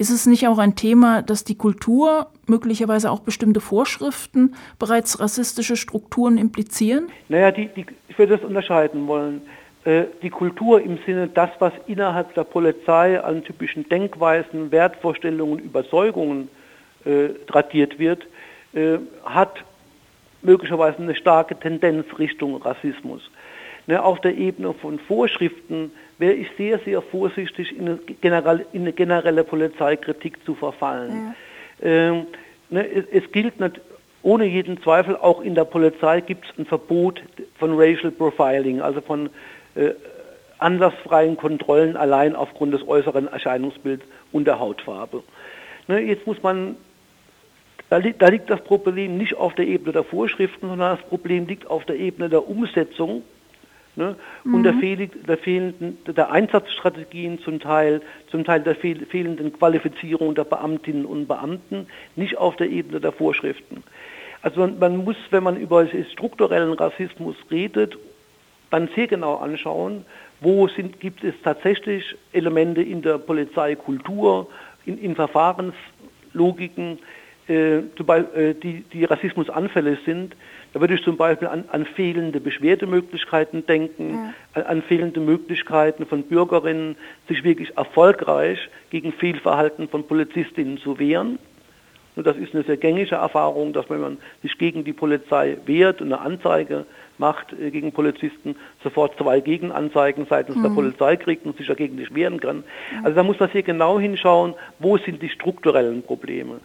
Ist 0.00 0.08
es 0.08 0.24
nicht 0.24 0.48
auch 0.48 0.56
ein 0.56 0.76
Thema, 0.76 1.20
dass 1.20 1.44
die 1.44 1.56
Kultur, 1.56 2.28
möglicherweise 2.46 3.10
auch 3.10 3.20
bestimmte 3.20 3.60
Vorschriften, 3.60 4.54
bereits 4.78 5.20
rassistische 5.20 5.76
Strukturen 5.76 6.38
implizieren? 6.38 7.08
Naja, 7.28 7.50
die, 7.50 7.66
die, 7.66 7.84
ich 8.08 8.18
würde 8.18 8.38
das 8.38 8.46
unterscheiden 8.46 9.06
wollen. 9.08 9.42
Äh, 9.84 10.04
die 10.22 10.30
Kultur 10.30 10.80
im 10.80 10.98
Sinne 11.04 11.28
das, 11.28 11.50
was 11.58 11.74
innerhalb 11.86 12.32
der 12.32 12.44
Polizei 12.44 13.20
an 13.20 13.44
typischen 13.44 13.86
Denkweisen, 13.90 14.72
Wertvorstellungen, 14.72 15.58
Überzeugungen 15.58 16.48
äh, 17.04 17.28
tradiert 17.46 17.98
wird, 17.98 18.26
äh, 18.72 18.96
hat 19.26 19.62
möglicherweise 20.40 20.96
eine 20.96 21.14
starke 21.14 21.60
Tendenz 21.60 22.06
Richtung 22.18 22.56
Rassismus. 22.56 23.20
Ne, 23.90 24.00
auf 24.00 24.20
der 24.20 24.38
Ebene 24.38 24.72
von 24.72 25.00
Vorschriften 25.00 25.90
wäre 26.18 26.34
ich 26.34 26.46
sehr, 26.56 26.78
sehr 26.78 27.02
vorsichtig, 27.02 27.76
in 27.76 27.88
eine, 27.88 27.96
generelle, 28.20 28.64
in 28.72 28.82
eine 28.82 28.92
generelle 28.92 29.42
Polizeikritik 29.42 30.44
zu 30.44 30.54
verfallen. 30.54 31.34
Ja. 31.82 31.88
Ähm, 31.88 32.26
ne, 32.68 32.86
es, 32.88 33.04
es, 33.10 33.32
gilt 33.32 33.58
nicht, 33.58 33.80
ohne 34.22 34.44
jeden 34.44 34.80
Zweifel, 34.80 35.16
auch 35.16 35.40
in 35.40 35.56
der 35.56 35.64
Polizei 35.64 36.20
gibt 36.20 36.44
es 36.44 36.56
ein 36.56 36.66
Verbot 36.66 37.20
von 37.58 37.72
Racial 37.76 38.12
Profiling, 38.12 38.80
also 38.80 39.00
von 39.00 39.28
äh, 39.74 39.90
anlassfreien 40.58 41.36
Kontrollen 41.36 41.96
allein 41.96 42.36
aufgrund 42.36 42.72
des 42.72 42.86
äußeren 42.86 43.26
Erscheinungsbilds 43.26 44.04
und 44.30 44.44
der 44.44 44.60
Hautfarbe. 44.60 45.24
Ne, 45.88 45.98
jetzt 45.98 46.28
muss 46.28 46.40
man, 46.44 46.76
da, 47.88 47.96
li 47.96 48.14
da 48.16 48.28
liegt 48.28 48.50
das 48.50 48.62
Problem 48.62 49.18
nicht 49.18 49.34
auf 49.36 49.56
der 49.56 49.66
Ebene 49.66 49.90
der 49.90 50.04
Vorschriften, 50.04 50.68
sondern 50.68 50.96
das 50.96 51.08
Problem 51.08 51.48
liegt 51.48 51.66
auf 51.66 51.84
der 51.86 51.96
Ebene 51.96 52.28
der 52.28 52.48
Umsetzung 52.48 53.24
Ne? 53.96 54.16
Mhm. 54.44 54.54
Und 54.54 54.62
der, 54.62 54.74
fehl, 54.74 55.08
der, 55.08 55.38
fehlenden, 55.38 55.98
der 56.06 56.30
Einsatzstrategien 56.30 57.40
zum 57.40 57.60
Teil, 57.60 58.00
zum 58.30 58.44
Teil 58.44 58.60
der 58.60 58.76
fehl, 58.76 59.04
fehlenden 59.06 59.52
Qualifizierung 59.52 60.34
der 60.34 60.44
Beamtinnen 60.44 61.04
und 61.04 61.26
Beamten, 61.26 61.86
nicht 62.16 62.38
auf 62.38 62.56
der 62.56 62.70
Ebene 62.70 63.00
der 63.00 63.12
Vorschriften. 63.12 63.82
Also 64.42 64.60
man, 64.60 64.78
man 64.78 64.96
muss, 65.04 65.16
wenn 65.30 65.42
man 65.42 65.56
über 65.56 65.86
strukturellen 66.12 66.72
Rassismus 66.72 67.36
redet, 67.50 67.98
dann 68.70 68.88
sehr 68.94 69.06
genau 69.06 69.36
anschauen, 69.36 70.04
wo 70.40 70.68
sind, 70.68 71.00
gibt 71.00 71.22
es 71.24 71.34
tatsächlich 71.42 72.16
Elemente 72.32 72.82
in 72.82 73.02
der 73.02 73.18
Polizeikultur, 73.18 74.48
in, 74.86 74.96
in 74.98 75.14
Verfahrenslogiken, 75.14 76.98
äh, 77.48 77.78
äh 77.78 78.54
die, 78.54 78.84
die 78.92 79.04
Rassismus 79.04 79.50
anfällig 79.50 79.98
sind. 80.06 80.34
Da 80.72 80.80
würde 80.80 80.94
ich 80.94 81.02
zum 81.02 81.16
Beispiel 81.16 81.48
an, 81.48 81.64
an 81.72 81.84
fehlende 81.84 82.40
Beschwerdemöglichkeiten 82.40 83.66
denken, 83.66 84.10
ja. 84.14 84.34
an, 84.54 84.62
an, 84.62 84.82
fehlende 84.82 85.20
Möglichkeiten 85.20 86.06
von 86.06 86.22
Bürgerinnen, 86.22 86.96
sich 87.28 87.42
wirklich 87.42 87.76
erfolgreich 87.76 88.58
gegen 88.90 89.12
Fehlverhalten 89.12 89.88
von 89.88 90.06
Polizistinnen 90.06 90.78
zu 90.78 90.98
wehren. 90.98 91.38
Und 92.16 92.26
das 92.26 92.36
ist 92.36 92.54
eine 92.54 92.64
sehr 92.64 92.76
gängige 92.76 93.16
Erfahrung, 93.16 93.72
dass 93.72 93.88
wenn 93.88 94.00
man 94.00 94.18
sich 94.42 94.58
gegen 94.58 94.84
die 94.84 94.92
Polizei 94.92 95.56
wehrt 95.66 96.00
und 96.00 96.12
eine 96.12 96.20
Anzeige 96.20 96.86
macht 97.18 97.52
äh, 97.52 97.70
gegen 97.70 97.92
Polizisten, 97.92 98.56
sofort 98.82 99.16
zwei 99.16 99.40
Gegenanzeigen 99.40 100.26
seitens 100.28 100.56
mhm. 100.56 100.62
der 100.62 100.70
Polizei 100.70 101.16
kriegt 101.16 101.46
und 101.46 101.56
sich 101.56 101.66
dagegen 101.66 101.96
nicht 101.96 102.14
wehren 102.14 102.40
kann. 102.40 102.64
Also 103.02 103.14
da 103.14 103.22
muss 103.22 103.38
man 103.38 103.50
hier 103.50 103.62
genau 103.62 104.00
hinschauen, 104.00 104.54
wo 104.78 104.98
sind 104.98 105.22
die 105.22 105.28
strukturellen 105.28 106.02
Probleme. 106.02 106.60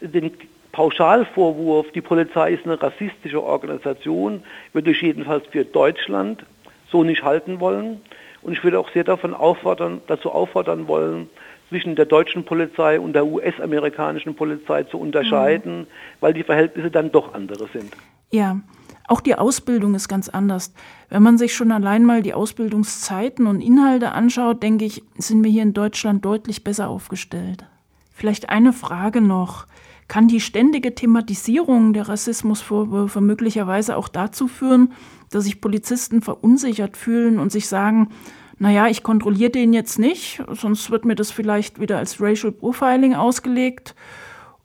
Den 0.00 0.32
Pauschalvorwurf, 0.76 1.90
die 1.92 2.02
Polizei 2.02 2.52
ist 2.52 2.66
eine 2.66 2.80
rassistische 2.80 3.42
Organisation, 3.42 4.42
würde 4.74 4.90
ich 4.90 5.00
jedenfalls 5.00 5.46
für 5.46 5.64
Deutschland 5.64 6.44
so 6.92 7.02
nicht 7.02 7.22
halten 7.22 7.60
wollen. 7.60 8.02
Und 8.42 8.52
ich 8.52 8.62
würde 8.62 8.78
auch 8.78 8.90
sehr 8.92 9.02
davon 9.02 9.32
auffordern, 9.32 10.02
dazu 10.06 10.30
auffordern 10.30 10.86
wollen, 10.86 11.30
zwischen 11.70 11.96
der 11.96 12.04
deutschen 12.04 12.44
Polizei 12.44 13.00
und 13.00 13.14
der 13.14 13.24
US-amerikanischen 13.26 14.34
Polizei 14.34 14.82
zu 14.82 15.00
unterscheiden, 15.00 15.80
mhm. 15.80 15.86
weil 16.20 16.34
die 16.34 16.42
Verhältnisse 16.42 16.90
dann 16.90 17.10
doch 17.10 17.32
andere 17.32 17.68
sind. 17.72 17.96
Ja, 18.30 18.60
auch 19.08 19.22
die 19.22 19.34
Ausbildung 19.34 19.94
ist 19.94 20.08
ganz 20.08 20.28
anders. 20.28 20.74
Wenn 21.08 21.22
man 21.22 21.38
sich 21.38 21.54
schon 21.54 21.72
allein 21.72 22.04
mal 22.04 22.22
die 22.22 22.34
Ausbildungszeiten 22.34 23.46
und 23.46 23.62
Inhalte 23.62 24.12
anschaut, 24.12 24.62
denke 24.62 24.84
ich, 24.84 25.02
sind 25.16 25.42
wir 25.42 25.50
hier 25.50 25.62
in 25.62 25.72
Deutschland 25.72 26.22
deutlich 26.22 26.64
besser 26.64 26.90
aufgestellt. 26.90 27.64
Vielleicht 28.12 28.50
eine 28.50 28.74
Frage 28.74 29.22
noch. 29.22 29.66
Kann 30.08 30.28
die 30.28 30.40
ständige 30.40 30.94
Thematisierung 30.94 31.92
der 31.92 32.08
Rassismusvorwürfe 32.08 33.20
möglicherweise 33.20 33.96
auch 33.96 34.08
dazu 34.08 34.46
führen, 34.46 34.92
dass 35.30 35.44
sich 35.44 35.60
Polizisten 35.60 36.22
verunsichert 36.22 36.96
fühlen 36.96 37.38
und 37.38 37.50
sich 37.50 37.66
sagen, 37.68 38.10
naja, 38.58 38.86
ich 38.88 39.02
kontrolliere 39.02 39.50
den 39.50 39.72
jetzt 39.72 39.98
nicht, 39.98 40.42
sonst 40.52 40.90
wird 40.90 41.04
mir 41.04 41.14
das 41.14 41.30
vielleicht 41.30 41.80
wieder 41.80 41.98
als 41.98 42.20
Racial 42.20 42.52
Profiling 42.52 43.14
ausgelegt. 43.14 43.94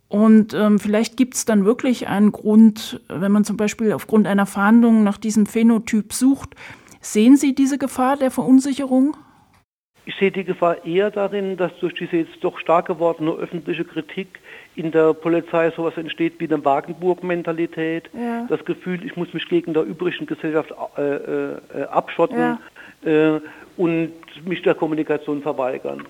Und 0.08 0.54
ähm, 0.54 0.77
vielleicht 0.77 1.17
gibt 1.17 1.36
es 1.36 1.45
dann 1.45 1.65
wirklich 1.65 2.08
einen 2.08 2.32
Grund, 2.32 3.01
wenn 3.08 3.32
man 3.32 3.45
zum 3.45 3.58
Beispiel 3.58 3.93
aufgrund 3.93 4.27
einer 4.27 4.45
Fahndung 4.45 5.04
nach 5.04 5.17
diesem 5.17 5.45
Phänotyp 5.45 6.13
sucht. 6.13 6.56
Sehen 6.99 7.38
Sie 7.38 7.56
diese 7.56 7.77
Gefahr 7.77 8.17
der 8.17 8.30
Verunsicherung? 8.30 9.15
Ich 10.06 10.16
sehe 10.16 10.32
die 10.32 10.44
Gefahr 10.44 10.84
eher 10.84 11.12
darin, 11.12 11.58
dass 11.58 11.72
durch 11.80 11.94
diese 11.94 12.18
jetzt 12.18 12.44
doch 12.44 12.58
stark 12.58 12.88
gewordene 12.88 13.32
öffentliche 13.34 13.86
Kritik 13.86 14.40
in 14.76 14.92
der 14.92 15.14
Polizei 15.14 15.72
sowas 15.72 15.96
entsteht 15.96 16.40
wie 16.40 16.52
eine 16.52 16.64
Wagenburg-Mentalität, 16.66 18.10
ja. 18.14 18.48
das 18.50 18.66
Gefühl, 18.66 19.06
ich 19.06 19.16
muss 19.16 19.32
mich 19.34 19.48
gegen 19.48 19.74
der 19.74 19.84
übrigen 19.84 20.26
Gesellschaft 20.26 20.74
äh, 20.98 21.16
äh, 21.16 21.84
abschotten. 21.92 22.58
Ja. 23.04 23.36
Äh, 23.36 23.42
und 23.78 24.14
mich 24.46 24.62
der 24.62 24.76
Kommunikation 24.76 25.42
verweigern. 25.42 26.06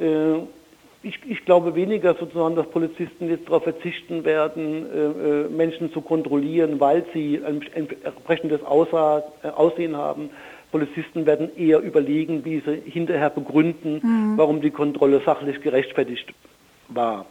Äh, 0.00 0.38
ich, 1.04 1.18
ich, 1.28 1.44
glaube 1.44 1.74
weniger 1.74 2.14
sozusagen, 2.14 2.54
dass 2.54 2.68
Polizisten 2.70 3.28
jetzt 3.28 3.48
darauf 3.48 3.64
verzichten 3.64 4.24
werden, 4.24 4.86
äh, 4.86 4.98
äh, 4.98 5.48
Menschen 5.48 5.92
zu 5.92 6.00
kontrollieren, 6.00 6.78
weil 6.78 7.04
sie 7.12 7.40
ein 7.44 7.60
entsprechendes 7.74 8.62
Aussehen 8.62 9.96
haben. 9.96 10.30
Polizisten 10.72 11.26
werden 11.26 11.50
eher 11.56 11.80
überlegen, 11.80 12.44
wie 12.44 12.60
sie 12.60 12.82
hinterher 12.90 13.30
begründen, 13.30 14.00
mhm. 14.02 14.38
warum 14.38 14.60
die 14.60 14.70
Kontrolle 14.70 15.20
sachlich 15.24 15.60
gerechtfertigt 15.60 16.32
war. 16.88 17.26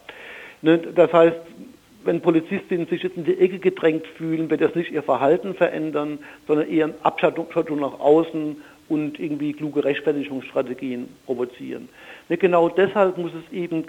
Ne, 0.62 0.78
das 0.78 1.12
heißt, 1.12 1.36
wenn 2.04 2.20
Polizistinnen 2.20 2.86
sich 2.86 3.02
jetzt 3.02 3.16
in 3.16 3.24
die 3.24 3.38
Ecke 3.38 3.58
gedrängt 3.58 4.06
fühlen, 4.16 4.48
wird 4.48 4.60
das 4.60 4.74
nicht 4.74 4.92
ihr 4.92 5.02
Verhalten 5.02 5.54
verändern, 5.54 6.18
sondern 6.46 6.68
eher 6.68 6.86
eine 6.86 6.94
Abschattung 7.02 7.48
nach 7.80 8.00
außen 8.00 8.56
und 8.88 9.20
irgendwie 9.20 9.52
kluge 9.52 9.84
Rechtfertigungsstrategien 9.84 11.08
provozieren. 11.26 11.88
Ne, 12.28 12.36
genau 12.36 12.68
deshalb 12.68 13.18
muss 13.18 13.32
es 13.34 13.52
eben 13.52 13.84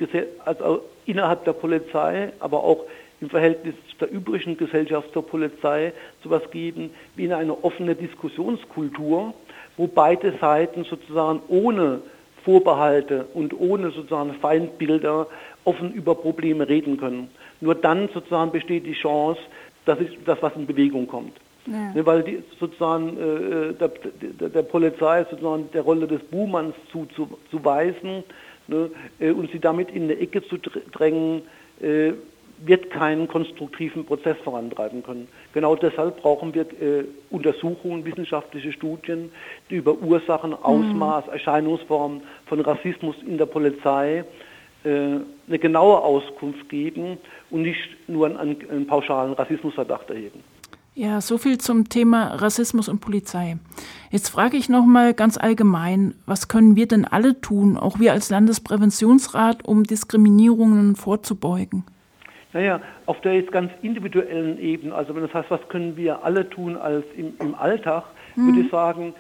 also 0.46 0.84
innerhalb 1.06 1.46
der 1.46 1.54
Polizei, 1.54 2.34
aber 2.40 2.64
auch 2.64 2.86
im 3.22 3.30
Verhältnis 3.30 3.76
der 4.02 4.12
übrigen 4.12 4.58
Gesellschaft 4.58 5.14
zur 5.14 5.26
Polizei 5.26 5.94
sowas 6.24 6.44
geben 6.52 6.90
wie 7.16 7.32
eine 7.34 7.64
offene 7.64 7.96
Diskussionskultur, 7.96 9.34
wo 9.78 9.88
beide 9.88 10.34
Seiten 10.40 10.84
sozusagen 10.84 11.42
ohne 11.48 12.02
Vorbehalte 12.44 13.26
und 13.34 13.58
ohne 13.58 13.92
sozusagen 13.92 14.34
Feindbilder 14.36 15.28
offen 15.64 15.94
über 15.94 16.16
Probleme 16.16 16.68
reden 16.68 16.98
können. 16.98 17.30
Nur 17.62 17.76
dann 17.76 18.10
sozusagen 18.14 18.52
besteht 18.52 18.86
die 18.86 18.94
Chance, 18.94 19.40
dass, 19.86 19.98
dass 20.26 20.42
was 20.42 20.56
in 20.56 20.66
Bewegung 20.66 21.08
kommt. 21.08 21.34
Ja. 21.66 21.94
Ne, 21.94 22.06
weil 22.06 22.24
die, 22.24 22.44
sozusagen 22.60 23.18
äh, 23.18 23.74
der, 23.74 23.92
der, 24.40 24.50
der, 24.50 24.64
Polizei 24.64 25.26
sozusagen 25.30 25.70
der 25.74 25.84
Rolle 25.84 26.08
des 26.08 26.22
Buhmanns 26.24 26.76
zuzuweisen 26.92 28.24
ne, 28.68 28.90
äh, 29.20 29.32
und 29.32 29.50
sie 29.52 29.60
damit 29.60 29.90
in 29.92 30.04
eine 30.04 30.18
Ecke 30.18 30.44
zu 30.44 30.58
drängen, 30.58 31.44
äh, 31.82 32.12
wird 32.66 32.90
keinen 32.92 33.28
konstruktiven 33.28 34.06
Prozess 34.06 34.38
vorantreiben 34.44 35.04
können. 35.04 35.28
Genau 35.54 35.76
deshalb 35.76 36.22
brauchen 36.22 36.54
wir 36.54 36.62
äh, 36.82 37.06
Untersuchungen, 37.30 38.06
wissenschaftliche 38.06 38.72
Studien, 38.72 39.32
die 39.70 39.76
über 39.76 39.94
Ursachen, 39.96 40.54
Ausmaß, 40.54 41.28
mhm. 41.28 41.34
Erscheinungsformen 41.34 42.22
von 42.46 42.62
Rassismus 42.62 43.16
in 43.26 43.38
der 43.38 43.48
Polizei 43.48 44.24
äh, 44.84 44.90
eine 44.90 45.60
genaue 45.60 46.02
Auskunft 46.02 46.70
geben 46.70 47.18
und 47.50 47.64
nicht 47.64 47.80
nur 48.08 48.28
einen, 48.28 48.58
einen 48.70 48.88
pauschalen 48.88 49.34
Rassismusverdacht 49.34 50.10
erheben. 50.10 50.42
Ja, 50.96 51.22
so 51.22 51.40
viel 51.40 51.58
zum 51.58 51.90
Thema 51.90 52.36
Rassismus 52.36 52.88
und 52.88 53.00
Polizei. 53.00 53.58
Jetzt 54.12 54.30
frage 54.30 54.58
ich 54.58 54.70
noch 54.70 54.86
mal 54.86 55.16
ganz 55.16 55.38
allgemein, 55.38 56.14
was 56.28 56.48
können 56.48 56.76
wir 56.76 56.88
denn 56.88 57.06
alle 57.06 57.42
tun, 57.42 57.78
auch 57.78 58.00
wir 58.00 58.14
als 58.14 58.30
Landespräventionsrat, 58.30 59.66
um 59.66 59.86
Diskriminierungen 59.86 60.96
vorzubeugen? 60.96 61.84
Naja, 62.54 62.82
auf 63.08 63.20
der 63.22 63.34
jetzt 63.36 63.52
ganz 63.52 63.72
individuellen 63.82 64.60
Ebene, 64.60 64.94
also 64.94 65.16
wenn 65.16 65.24
das 65.24 65.34
heißt, 65.34 65.50
was 65.50 65.68
können 65.70 65.98
wir 65.98 66.24
alle 66.24 66.50
tun 66.50 66.78
als 66.78 67.04
im, 67.18 67.34
im 67.40 67.56
Alltag, 67.56 68.06
mhm. 68.36 68.48
würde 68.48 68.62
ich 68.62 68.72
sagen, 68.72 69.14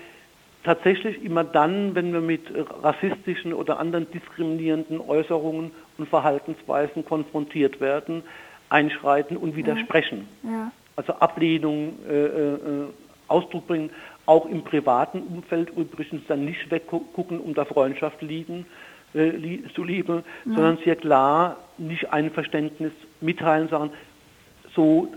tatsächlich 0.63 1.23
immer 1.23 1.43
dann, 1.43 1.95
wenn 1.95 2.13
wir 2.13 2.21
mit 2.21 2.41
rassistischen 2.81 3.53
oder 3.53 3.79
anderen 3.79 4.09
diskriminierenden 4.11 5.01
Äußerungen 5.01 5.71
und 5.97 6.09
Verhaltensweisen 6.09 7.05
konfrontiert 7.05 7.81
werden, 7.81 8.23
einschreiten 8.69 9.35
und 9.35 9.55
widersprechen. 9.55 10.27
Ja. 10.43 10.49
Ja. 10.49 10.71
Also 10.95 11.13
Ablehnung 11.13 11.97
äh, 12.07 12.25
äh, 12.25 12.59
Ausdruck 13.27 13.67
bringen, 13.67 13.89
auch 14.25 14.45
im 14.45 14.63
privaten 14.63 15.21
Umfeld 15.21 15.71
übrigens 15.75 16.21
dann 16.27 16.45
nicht 16.45 16.69
weggucken, 16.71 17.39
um 17.39 17.53
der 17.53 17.65
Freundschaft 17.65 18.21
liegen, 18.21 18.65
äh, 19.13 19.29
li 19.29 19.63
zuliebe, 19.75 20.23
ja. 20.45 20.53
sondern 20.53 20.77
sehr 20.83 20.95
klar 20.95 21.57
nicht 21.77 22.11
Einverständnis 22.11 22.91
mitteilen, 23.21 23.67
sagen, 23.69 23.91
so 24.75 25.07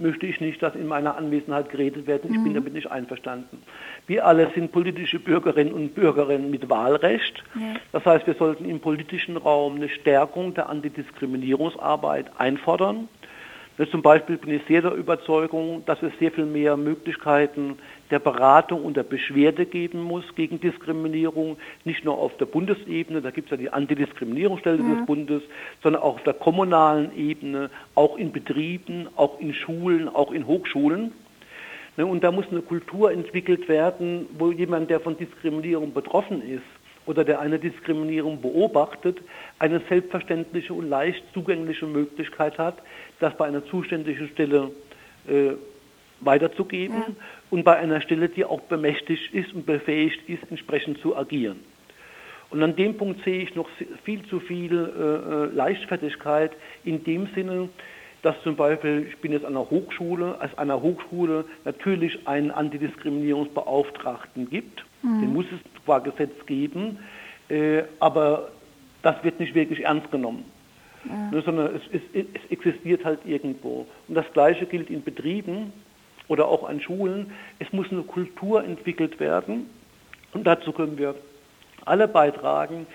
möchte 0.00 0.26
ich 0.26 0.40
nicht, 0.40 0.62
dass 0.62 0.74
in 0.74 0.86
meiner 0.86 1.16
Anwesenheit 1.16 1.70
geredet 1.70 2.06
wird. 2.06 2.24
Ich 2.24 2.30
mhm. 2.30 2.44
bin 2.44 2.54
damit 2.54 2.72
nicht 2.72 2.90
einverstanden. 2.90 3.62
Wir 4.06 4.26
alle 4.26 4.50
sind 4.54 4.72
politische 4.72 5.18
Bürgerinnen 5.18 5.72
und 5.72 5.94
Bürger 5.94 6.26
mit 6.38 6.68
Wahlrecht. 6.70 7.44
Ja. 7.54 7.74
Das 7.92 8.04
heißt, 8.04 8.26
wir 8.26 8.34
sollten 8.34 8.64
im 8.64 8.80
politischen 8.80 9.36
Raum 9.36 9.76
eine 9.76 9.88
Stärkung 9.88 10.54
der 10.54 10.68
Antidiskriminierungsarbeit 10.68 12.30
einfordern. 12.38 13.08
Zum 13.90 14.02
Beispiel 14.02 14.36
bin 14.36 14.54
ich 14.54 14.62
sehr 14.68 14.82
der 14.82 14.92
Überzeugung, 14.92 15.84
dass 15.86 16.02
es 16.02 16.12
sehr 16.18 16.30
viel 16.32 16.44
mehr 16.44 16.76
Möglichkeiten 16.76 17.78
der 18.10 18.18
Beratung 18.18 18.84
und 18.84 18.96
der 18.96 19.02
Beschwerde 19.02 19.66
geben 19.66 20.02
muss 20.02 20.24
gegen 20.34 20.60
Diskriminierung, 20.60 21.56
nicht 21.84 22.04
nur 22.04 22.18
auf 22.18 22.36
der 22.38 22.46
Bundesebene, 22.46 23.22
da 23.22 23.30
gibt 23.30 23.46
es 23.46 23.50
ja 23.52 23.56
die 23.56 23.70
Antidiskriminierungsstelle 23.70 24.82
ja. 24.82 24.94
des 24.94 25.06
Bundes, 25.06 25.42
sondern 25.82 26.02
auch 26.02 26.16
auf 26.16 26.22
der 26.24 26.34
kommunalen 26.34 27.16
Ebene, 27.16 27.70
auch 27.94 28.16
in 28.16 28.32
Betrieben, 28.32 29.08
auch 29.16 29.40
in 29.40 29.54
Schulen, 29.54 30.08
auch 30.08 30.32
in 30.32 30.46
Hochschulen. 30.46 31.12
Ne, 31.96 32.06
und 32.06 32.22
da 32.22 32.30
muss 32.30 32.46
eine 32.50 32.62
Kultur 32.62 33.12
entwickelt 33.12 33.68
werden, 33.68 34.26
wo 34.38 34.50
jemand, 34.52 34.90
der 34.90 35.00
von 35.00 35.16
Diskriminierung 35.16 35.92
betroffen 35.92 36.42
ist, 36.42 36.62
oder 37.06 37.24
der 37.24 37.40
eine 37.40 37.58
Diskriminierung 37.58 38.40
beobachtet, 38.40 39.18
eine 39.58 39.80
selbstverständliche 39.88 40.72
und 40.72 40.88
leicht 40.88 41.24
zugängliche 41.32 41.86
Möglichkeit 41.86 42.58
hat, 42.58 42.76
das 43.18 43.36
bei 43.36 43.46
einer 43.46 43.64
zuständigen 43.66 44.28
Stelle 44.28 44.70
äh, 45.26 45.52
weiterzugeben 46.20 46.96
ja. 46.96 47.14
Und 47.50 47.64
bei 47.64 47.76
einer 47.76 48.00
Stelle, 48.00 48.28
die 48.28 48.44
auch 48.44 48.60
bemächtigt 48.62 49.34
ist 49.34 49.52
und 49.52 49.66
befähigt 49.66 50.28
ist, 50.28 50.42
entsprechend 50.50 50.98
zu 50.98 51.16
agieren. 51.16 51.60
Und 52.50 52.62
an 52.62 52.74
dem 52.74 52.96
Punkt 52.96 53.22
sehe 53.24 53.42
ich 53.42 53.54
noch 53.54 53.68
viel 54.04 54.24
zu 54.26 54.40
viel 54.40 54.72
äh, 54.72 54.76
äh, 54.76 55.54
Leichtfertigkeit 55.54 56.52
in 56.84 57.04
dem 57.04 57.28
Sinne, 57.34 57.68
dass 58.22 58.40
zum 58.42 58.56
Beispiel, 58.56 59.06
ich 59.08 59.16
bin 59.18 59.32
jetzt 59.32 59.44
an 59.44 59.56
einer 59.56 59.70
Hochschule, 59.70 60.38
als 60.40 60.56
einer 60.58 60.82
Hochschule 60.82 61.44
natürlich 61.64 62.26
einen 62.26 62.50
Antidiskriminierungsbeauftragten 62.50 64.50
gibt. 64.50 64.84
Mhm. 65.02 65.20
Den 65.20 65.32
muss 65.32 65.46
es 65.52 65.84
qua 65.84 66.00
Gesetz 66.00 66.34
geben, 66.46 66.98
äh, 67.48 67.82
aber 67.98 68.50
das 69.02 69.22
wird 69.24 69.40
nicht 69.40 69.54
wirklich 69.54 69.84
ernst 69.84 70.10
genommen. 70.10 70.44
Ja. 71.04 71.30
Ne, 71.30 71.42
sondern 71.42 71.76
es, 71.76 71.82
es, 71.92 72.02
es, 72.12 72.50
existiert 72.50 73.04
halt 73.04 73.20
irgendwo. 73.24 73.86
Und 74.06 74.14
das 74.14 74.30
Gleiche 74.34 74.66
gilt 74.66 74.90
in 74.90 75.02
Betrieben 75.02 75.72
oder 76.30 76.46
auch 76.48 76.66
an 76.66 76.80
Schulen. 76.80 77.32
Es 77.58 77.70
muss 77.72 77.90
eine 77.90 78.02
Kultur 78.02 78.64
entwickelt 78.64 79.18
werden 79.20 79.66
und 80.32 80.46
dazu 80.46 80.72
können 80.72 80.96
wir 80.96 81.16
alle 81.84 82.08
beitragen. 82.08 82.86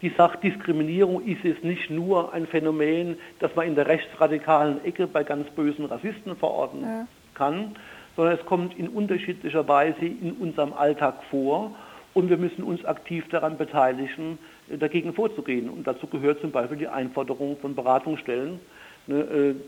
Die 0.00 0.10
sagt, 0.10 0.44
Diskriminierung 0.44 1.24
ist 1.26 1.44
es 1.44 1.62
nicht 1.62 1.90
nur 1.90 2.32
ein 2.32 2.46
Phänomen, 2.46 3.16
das 3.40 3.54
man 3.56 3.66
in 3.66 3.74
der 3.74 3.86
rechtsradikalen 3.86 4.84
Ecke 4.84 5.06
bei 5.06 5.24
ganz 5.24 5.48
bösen 5.50 5.86
Rassisten 5.86 6.36
verorten 6.36 6.82
ja. 6.82 7.06
kann, 7.34 7.74
sondern 8.14 8.38
es 8.38 8.46
kommt 8.46 8.78
in 8.78 8.88
unterschiedlicher 8.88 9.66
Weise 9.66 10.04
in 10.04 10.36
unserem 10.38 10.72
Alltag 10.72 11.16
vor 11.30 11.74
und 12.12 12.30
wir 12.30 12.36
müssen 12.36 12.62
uns 12.62 12.84
aktiv 12.84 13.24
daran 13.30 13.56
beteiligen, 13.56 14.38
äh, 14.70 14.78
dagegen 14.78 15.14
vorzugehen. 15.14 15.68
Und 15.68 15.86
dazu 15.86 16.06
gehört 16.06 16.40
zum 16.40 16.52
Beispiel 16.52 16.78
die 16.78 16.88
Einforderung 16.88 17.56
von 17.56 17.74
Beratungsstellen, 17.74 18.60
ne, 19.08 19.16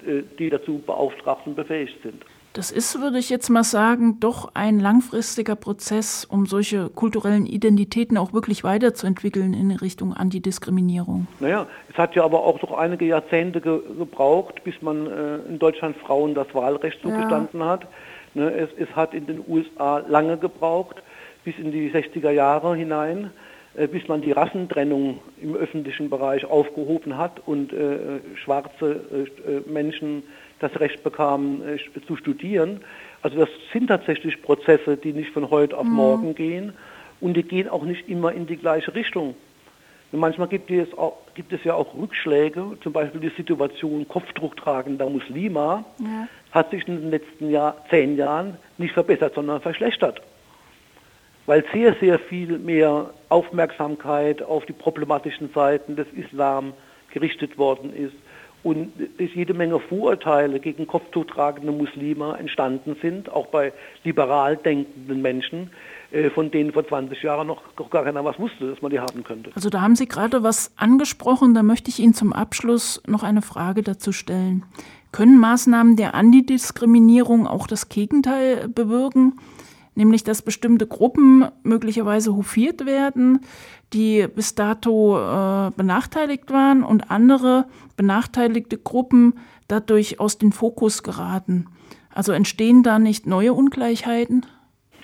äh, 0.06 0.10
äh, 0.10 0.24
die 0.38 0.50
dazu 0.50 0.78
beauftragt 0.78 1.46
und 1.46 1.56
befähigt 1.56 2.00
sind. 2.02 2.22
Das 2.56 2.70
ist, 2.70 2.98
würde 3.02 3.18
ich 3.18 3.28
jetzt 3.28 3.50
mal 3.50 3.64
sagen, 3.64 4.18
doch 4.18 4.52
ein 4.54 4.80
langfristiger 4.80 5.56
Prozess, 5.56 6.24
um 6.24 6.46
solche 6.46 6.88
kulturellen 6.88 7.44
Identitäten 7.44 8.16
auch 8.16 8.32
wirklich 8.32 8.64
weiterzuentwickeln 8.64 9.52
in 9.52 9.72
Richtung 9.72 10.14
Antidiskriminierung. 10.14 11.26
Naja, 11.38 11.66
es 11.90 11.98
hat 11.98 12.14
ja 12.14 12.24
aber 12.24 12.44
auch 12.44 12.58
doch 12.58 12.72
einige 12.72 13.04
Jahrzehnte 13.04 13.60
ge 13.60 13.80
gebraucht, 13.98 14.64
bis 14.64 14.80
man 14.80 15.06
äh, 15.06 15.36
in 15.50 15.58
Deutschland 15.58 15.98
Frauen 15.98 16.34
das 16.34 16.46
Wahlrecht 16.54 17.02
zugestanden 17.02 17.60
ja. 17.60 17.66
hat. 17.66 17.88
Ne, 18.32 18.50
es, 18.50 18.70
es, 18.78 18.88
hat 18.96 19.12
in 19.12 19.26
den 19.26 19.44
USA 19.46 19.98
lange 20.08 20.38
gebraucht, 20.38 20.96
bis 21.44 21.58
in 21.58 21.72
die 21.72 21.90
60er 21.90 22.30
Jahre 22.30 22.74
hinein, 22.74 23.32
äh, 23.74 23.86
bis 23.86 24.08
man 24.08 24.22
die 24.22 24.32
Rassentrennung 24.32 25.18
im 25.42 25.54
öffentlichen 25.56 26.08
Bereich 26.08 26.46
aufgehoben 26.46 27.18
hat 27.18 27.38
und 27.44 27.74
äh, 27.74 28.20
schwarze 28.42 29.28
äh, 29.46 29.70
Menschen 29.70 30.22
das 30.60 30.78
Recht 30.80 31.02
bekamen 31.04 31.62
äh, 31.66 32.06
zu 32.06 32.16
studieren. 32.16 32.80
Also 33.22 33.38
das 33.38 33.48
sind 33.72 33.88
tatsächlich 33.88 34.42
Prozesse, 34.42 34.96
die 34.96 35.12
nicht 35.12 35.30
von 35.30 35.50
heute 35.50 35.76
auf 35.76 35.86
mhm. 35.86 35.92
morgen 35.92 36.34
gehen 36.34 36.72
und 37.20 37.34
die 37.36 37.42
gehen 37.42 37.68
auch 37.68 37.84
nicht 37.84 38.08
immer 38.08 38.32
in 38.32 38.46
die 38.46 38.56
gleiche 38.56 38.94
Richtung. 38.94 39.34
Und 40.12 40.20
manchmal 40.20 40.48
gibt 40.48 40.70
es, 40.70 40.96
auch, 40.96 41.16
gibt 41.34 41.52
es 41.52 41.64
ja 41.64 41.74
auch 41.74 41.94
Rückschläge, 41.94 42.78
zum 42.82 42.92
Beispiel 42.92 43.20
die 43.20 43.32
Situation 43.36 44.06
kopfdrucktragender 44.06 45.10
Muslima 45.10 45.84
ja. 45.98 46.28
hat 46.52 46.70
sich 46.70 46.86
in 46.86 47.00
den 47.00 47.10
letzten 47.10 47.50
Jahr, 47.50 47.84
zehn 47.90 48.16
Jahren 48.16 48.56
nicht 48.78 48.94
verbessert, 48.94 49.34
sondern 49.34 49.60
verschlechtert 49.60 50.22
weil 51.46 51.64
sehr, 51.72 51.94
sehr 51.94 52.18
viel 52.18 52.58
mehr 52.58 53.10
Aufmerksamkeit 53.28 54.42
auf 54.42 54.66
die 54.66 54.72
problematischen 54.72 55.50
Seiten 55.54 55.96
des 55.96 56.08
Islam 56.12 56.74
gerichtet 57.12 57.56
worden 57.56 57.94
ist 57.94 58.14
und 58.66 58.90
es 59.18 59.32
jede 59.32 59.54
Menge 59.54 59.78
Vorurteile 59.78 60.58
gegen 60.58 60.88
kopftuchtragende 60.88 61.70
Muslime 61.70 62.36
entstanden 62.36 62.96
sind, 63.00 63.30
auch 63.30 63.46
bei 63.46 63.72
liberal 64.02 64.56
denkenden 64.56 65.22
Menschen, 65.22 65.70
äh, 66.10 66.30
von 66.30 66.50
denen 66.50 66.72
vor 66.72 66.84
20 66.84 67.22
Jahren 67.22 67.46
noch 67.46 67.62
gar 67.90 68.02
keiner 68.02 68.24
was 68.24 68.36
wusste, 68.40 68.68
dass 68.68 68.82
man 68.82 68.90
die 68.90 68.98
haben 68.98 69.22
könnte. 69.22 69.52
Also 69.54 69.70
da 69.70 69.82
haben 69.82 69.94
Sie 69.94 70.08
gerade 70.08 70.42
was 70.42 70.72
angesprochen, 70.76 71.54
da 71.54 71.62
möchte 71.62 71.90
ich 71.90 72.00
Ihnen 72.00 72.12
zum 72.12 72.32
Abschluss 72.32 73.00
noch 73.06 73.22
eine 73.22 73.40
Frage 73.40 73.84
dazu 73.84 74.10
stellen. 74.10 74.64
Können 75.12 75.38
Maßnahmen 75.38 75.94
der 75.94 76.16
Antidiskriminierung 76.16 77.46
auch 77.46 77.68
das 77.68 77.88
Gegenteil 77.88 78.66
bewirken? 78.66 79.34
Nämlich 79.96 80.24
dass 80.24 80.42
bestimmte 80.42 80.86
Gruppen 80.86 81.46
möglicherweise 81.62 82.36
hofiert 82.36 82.86
werden, 82.86 83.40
die 83.92 84.26
bis 84.28 84.54
dato 84.54 85.16
äh, 85.16 85.70
benachteiligt 85.76 86.50
waren 86.50 86.82
und 86.82 87.10
andere 87.10 87.66
benachteiligte 87.96 88.78
Gruppen 88.78 89.34
dadurch 89.68 90.20
aus 90.20 90.38
dem 90.38 90.52
Fokus 90.52 91.02
geraten. 91.02 91.66
Also 92.14 92.32
entstehen 92.32 92.82
da 92.82 92.98
nicht 92.98 93.26
neue 93.26 93.52
Ungleichheiten? 93.52 94.46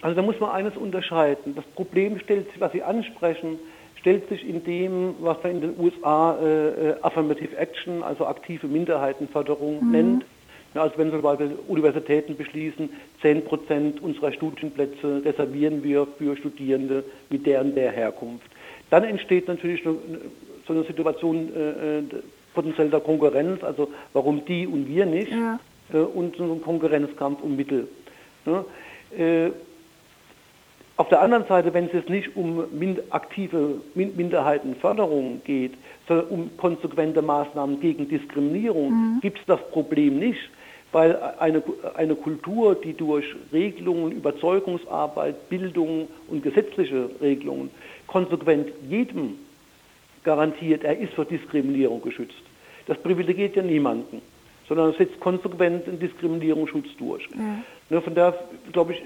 Also 0.01 0.17
da 0.17 0.23
muss 0.23 0.39
man 0.41 0.51
eines 0.51 0.77
unterscheiden. 0.77 1.55
Das 1.55 1.65
Problem 1.75 2.19
stellt 2.19 2.51
sich, 2.51 2.61
was 2.61 2.73
Sie 2.73 2.83
ansprechen, 2.83 3.59
stellt 3.97 4.29
sich 4.29 4.47
in 4.49 4.65
dem, 4.65 5.15
was 5.21 5.37
man 5.43 5.53
in 5.53 5.61
den 5.61 5.79
USA 5.79 6.37
äh, 6.43 6.69
äh, 6.91 6.97
Affirmative 7.03 7.57
Action, 7.57 8.03
also 8.03 8.27
aktive 8.27 8.67
Minderheitenförderung 8.67 9.85
mhm. 9.85 9.91
nennt. 9.93 10.25
Also 10.75 10.97
wenn 10.97 11.11
zum 11.11 11.23
Beispiel 11.23 11.59
Universitäten 11.69 12.37
beschließen, 12.37 12.89
10 13.21 13.45
Prozent 13.45 14.03
unserer 14.03 14.33
Studienplätze 14.33 15.23
reservieren 15.25 15.83
wir 15.83 16.07
für 16.19 16.37
Studierende 16.37 17.05
mit 17.31 17.47
deren 17.47 17.75
der 17.75 17.93
Herkunft. 17.93 18.47
Dann 18.91 19.05
entsteht 19.05 19.49
natürlich 19.49 19.83
so 19.83 19.99
eine 20.69 20.85
Situation 20.85 21.55
äh, 21.55 21.99
äh 21.99 22.03
potenziell 22.55 22.91
der 22.91 23.01
Konkurrenz, 23.01 23.65
also 23.65 23.89
warum 24.13 24.45
die 24.45 24.67
und 24.67 24.87
wir 24.87 25.07
nicht, 25.07 25.33
ja. 25.33 25.59
äh, 25.93 25.97
und 25.97 26.37
so 26.37 26.45
ein 26.45 26.61
Konkurrenzkampf 26.61 27.43
um 27.43 27.57
Mittel. 27.57 27.89
Ne? 28.45 28.65
Äh, 29.17 29.51
auf 30.99 31.09
der 31.09 31.23
anderen 31.23 31.47
Seite, 31.47 31.73
wenn 31.73 31.87
es 31.87 31.93
jetzt 31.95 32.11
nicht 32.11 32.37
um 32.37 32.65
aktive 33.11 33.81
min 33.95 34.15
Minderheitenförderung 34.15 35.41
geht, 35.45 35.73
sondern 36.07 36.27
um 36.27 36.51
konsequente 36.59 37.23
Maßnahmen 37.23 37.81
gegen 37.81 38.09
Diskriminierung, 38.09 38.91
mhm. 38.91 39.21
gibt 39.21 39.39
es 39.39 39.47
das 39.47 39.61
Problem 39.71 40.19
nicht 40.19 40.51
weil 40.93 41.17
eine, 41.39 41.63
eine 41.95 42.15
Kultur, 42.15 42.75
die 42.75 42.93
durch 42.93 43.25
Regelungen, 43.53 44.13
Überzeugungsarbeit, 44.13 45.49
Bildung 45.49 46.09
und 46.29 46.43
gesetzliche 46.43 47.11
Regelungen 47.21 47.71
konsequent 48.07 48.69
jedem 48.89 49.39
garantiert, 50.23 50.85
er 50.85 50.99
ist 50.99 51.15
vor 51.15 51.25
Diskriminierung 51.25 52.03
geschützt. 52.03 52.43
Das 52.87 52.99
privilegiert 52.99 53.57
ja 53.57 53.63
niemanden, 53.63 54.21
sondern 54.69 54.93
setzt 54.95 55.19
konsequent 55.21 55.87
den 55.87 55.99
Diskriminierungsschutz 55.99 56.89
durch. 56.99 57.27
Ja. 57.35 57.63
Ne, 57.91 58.01
von 58.01 58.15
daher, 58.15 58.39
glaube 58.73 58.93
ich, 58.93 59.03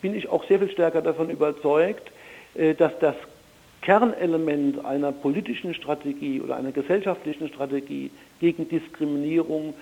bin 0.00 0.14
ich 0.14 0.28
auch 0.28 0.44
sehr 0.44 0.58
viel 0.58 0.70
stärker 0.70 1.02
davon 1.02 1.30
überzeugt, 1.30 2.10
äh, 2.54 2.74
dass 2.74 2.92
das 3.00 3.14
Kernelement 3.82 4.84
einer 4.84 5.12
politischen 5.12 5.72
Strategie 5.72 6.40
oder 6.40 6.56
einer 6.56 6.72
gesellschaftlichen 6.72 7.48
Strategie 7.48 8.10
gegen 8.40 8.68
Diskriminierung 8.68 9.74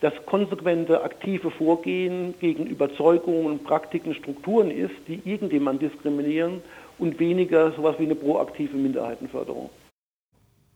das 0.00 0.12
konsequente, 0.26 1.02
aktive 1.02 1.50
Vorgehen 1.50 2.34
gegen 2.38 2.66
Überzeugungen, 2.66 3.62
Praktiken, 3.62 4.14
Strukturen 4.14 4.70
ist, 4.70 4.94
die 5.08 5.20
irgendjemand 5.24 5.80
diskriminieren 5.80 6.62
und 6.98 7.18
weniger 7.18 7.72
sowas 7.72 7.96
wie 7.98 8.04
eine 8.04 8.14
proaktive 8.14 8.76
Minderheitenförderung. 8.76 9.70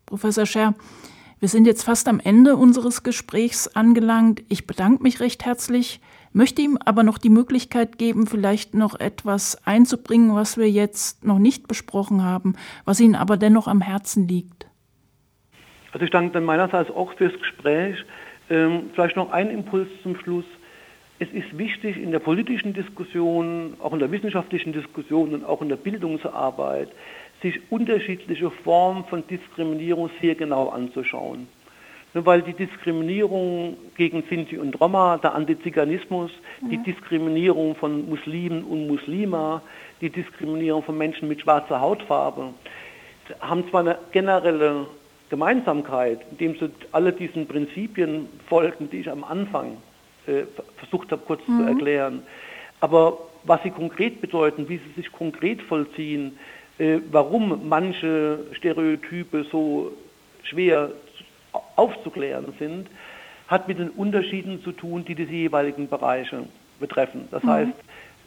Professor 0.06 0.46
Scher, 0.46 0.74
wir 1.38 1.48
sind 1.48 1.66
jetzt 1.66 1.84
fast 1.84 2.08
am 2.08 2.20
Ende 2.20 2.56
unseres 2.56 3.02
Gesprächs 3.02 3.68
angelangt. 3.68 4.42
Ich 4.48 4.66
bedanke 4.66 5.02
mich 5.02 5.20
recht 5.20 5.44
herzlich, 5.44 6.00
möchte 6.32 6.62
ihm 6.62 6.78
aber 6.84 7.02
noch 7.02 7.16
die 7.16 7.30
Möglichkeit 7.30 7.96
geben, 7.96 8.26
vielleicht 8.26 8.74
noch 8.74 8.98
etwas 8.98 9.66
einzubringen, 9.66 10.34
was 10.34 10.58
wir 10.58 10.70
jetzt 10.70 11.24
noch 11.24 11.38
nicht 11.38 11.66
besprochen 11.68 12.24
haben, 12.24 12.56
was 12.84 13.00
Ihnen 13.00 13.14
aber 13.14 13.36
dennoch 13.36 13.68
am 13.68 13.80
Herzen 13.80 14.28
liegt. 14.28 14.66
Also 15.92 16.04
ich 16.04 16.10
danke 16.10 16.32
dann 16.32 16.44
meinerseits 16.44 16.90
auch 16.90 17.12
fürs 17.14 17.32
Gespräch. 17.32 17.96
Ähm, 18.50 18.90
vielleicht 18.92 19.16
noch 19.16 19.30
ein 19.30 19.50
Impuls 19.50 19.88
zum 20.02 20.16
Schluss. 20.16 20.44
Es 21.20 21.28
ist 21.30 21.56
wichtig 21.56 21.96
in 21.96 22.10
der 22.10 22.18
politischen 22.18 22.72
Diskussion, 22.72 23.74
auch 23.80 23.92
in 23.92 24.00
der 24.00 24.10
wissenschaftlichen 24.10 24.72
Diskussion 24.72 25.34
und 25.34 25.44
auch 25.44 25.62
in 25.62 25.68
der 25.68 25.76
Bildungsarbeit, 25.76 26.88
sich 27.42 27.60
unterschiedliche 27.70 28.50
Formen 28.50 29.04
von 29.04 29.26
Diskriminierung 29.26 30.10
sehr 30.20 30.34
genau 30.34 30.68
anzuschauen. 30.68 31.46
Nur 32.12 32.26
weil 32.26 32.42
die 32.42 32.54
Diskriminierung 32.54 33.76
gegen 33.96 34.24
Sinti 34.28 34.58
und 34.58 34.80
Roma, 34.80 35.18
der 35.18 35.34
Antiziganismus, 35.34 36.32
mhm. 36.60 36.70
die 36.70 36.78
Diskriminierung 36.78 37.76
von 37.76 38.08
Muslimen 38.08 38.64
und 38.64 38.88
Muslima, 38.88 39.62
die 40.00 40.10
Diskriminierung 40.10 40.82
von 40.82 40.98
Menschen 40.98 41.28
mit 41.28 41.40
schwarzer 41.40 41.80
Hautfarbe, 41.80 42.52
haben 43.40 43.68
zwar 43.70 43.82
eine 43.82 43.98
generelle 44.10 44.86
Gemeinsamkeit, 45.30 46.20
indem 46.32 46.58
sie 46.58 46.70
alle 46.92 47.12
diesen 47.12 47.46
Prinzipien 47.46 48.28
folgen, 48.48 48.90
die 48.90 48.98
ich 48.98 49.10
am 49.10 49.24
Anfang 49.24 49.78
äh, 50.26 50.42
versucht 50.76 51.12
habe 51.12 51.22
kurz 51.24 51.40
mhm. 51.46 51.58
zu 51.58 51.64
erklären. 51.68 52.22
Aber 52.80 53.18
was 53.44 53.62
sie 53.62 53.70
konkret 53.70 54.20
bedeuten, 54.20 54.68
wie 54.68 54.78
sie 54.78 54.92
sich 54.96 55.10
konkret 55.12 55.62
vollziehen, 55.62 56.38
äh, 56.78 56.98
warum 57.10 57.68
manche 57.68 58.40
Stereotype 58.52 59.44
so 59.50 59.92
schwer 60.42 60.90
aufzuklären 61.76 62.52
sind, 62.58 62.88
hat 63.48 63.68
mit 63.68 63.78
den 63.78 63.90
Unterschieden 63.90 64.62
zu 64.62 64.72
tun, 64.72 65.04
die 65.04 65.14
diese 65.14 65.32
jeweiligen 65.32 65.88
Bereiche 65.88 66.44
betreffen. 66.78 67.28
Das 67.30 67.42
mhm. 67.42 67.50
heißt, 67.50 67.72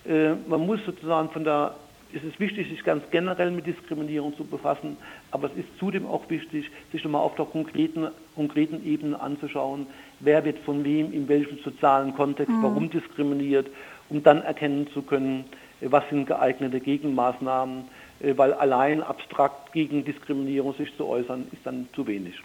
äh, 0.05 0.29
man 0.47 0.65
muss 0.65 0.79
sozusagen 0.85 1.29
von 1.29 1.43
der 1.43 1.75
es 2.15 2.23
ist 2.23 2.39
wichtig, 2.39 2.69
sich 2.69 2.83
ganz 2.83 3.03
generell 3.11 3.51
mit 3.51 3.65
Diskriminierung 3.65 4.35
zu 4.37 4.43
befassen, 4.43 4.97
aber 5.31 5.49
es 5.51 5.57
ist 5.57 5.79
zudem 5.79 6.05
auch 6.05 6.29
wichtig, 6.29 6.69
sich 6.91 7.03
nochmal 7.03 7.21
auf 7.21 7.35
der 7.35 7.45
konkreten, 7.45 8.07
konkreten 8.35 8.85
Ebene 8.85 9.19
anzuschauen, 9.19 9.87
wer 10.19 10.43
wird 10.45 10.59
von 10.59 10.83
wem, 10.83 11.11
in 11.11 11.27
welchem 11.27 11.57
sozialen 11.59 12.13
Kontext, 12.13 12.53
mhm. 12.53 12.63
warum 12.63 12.89
diskriminiert, 12.89 13.67
um 14.09 14.21
dann 14.23 14.41
erkennen 14.41 14.87
zu 14.93 15.01
können, 15.01 15.45
äh, 15.81 15.87
was 15.89 16.03
sind 16.09 16.25
geeignete 16.27 16.79
Gegenmaßnahmen, 16.79 17.85
äh, 18.19 18.37
weil 18.37 18.53
allein 18.53 19.01
abstrakt 19.01 19.73
gegen 19.73 20.05
Diskriminierung 20.05 20.73
sich 20.75 20.95
zu 20.97 21.07
äußern, 21.07 21.47
ist 21.51 21.65
dann 21.65 21.87
zu 21.93 22.05
wenig. 22.07 22.35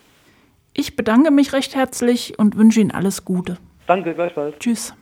Ich 0.74 0.96
bedanke 0.96 1.30
mich 1.30 1.52
recht 1.52 1.74
herzlich 1.74 2.38
und 2.38 2.56
wünsche 2.56 2.80
Ihnen 2.80 2.92
alles 2.92 3.24
Gute. 3.24 3.58
Danke, 3.86 4.14
gleichfalls. 4.14 4.58
Tschüss. 4.58 4.94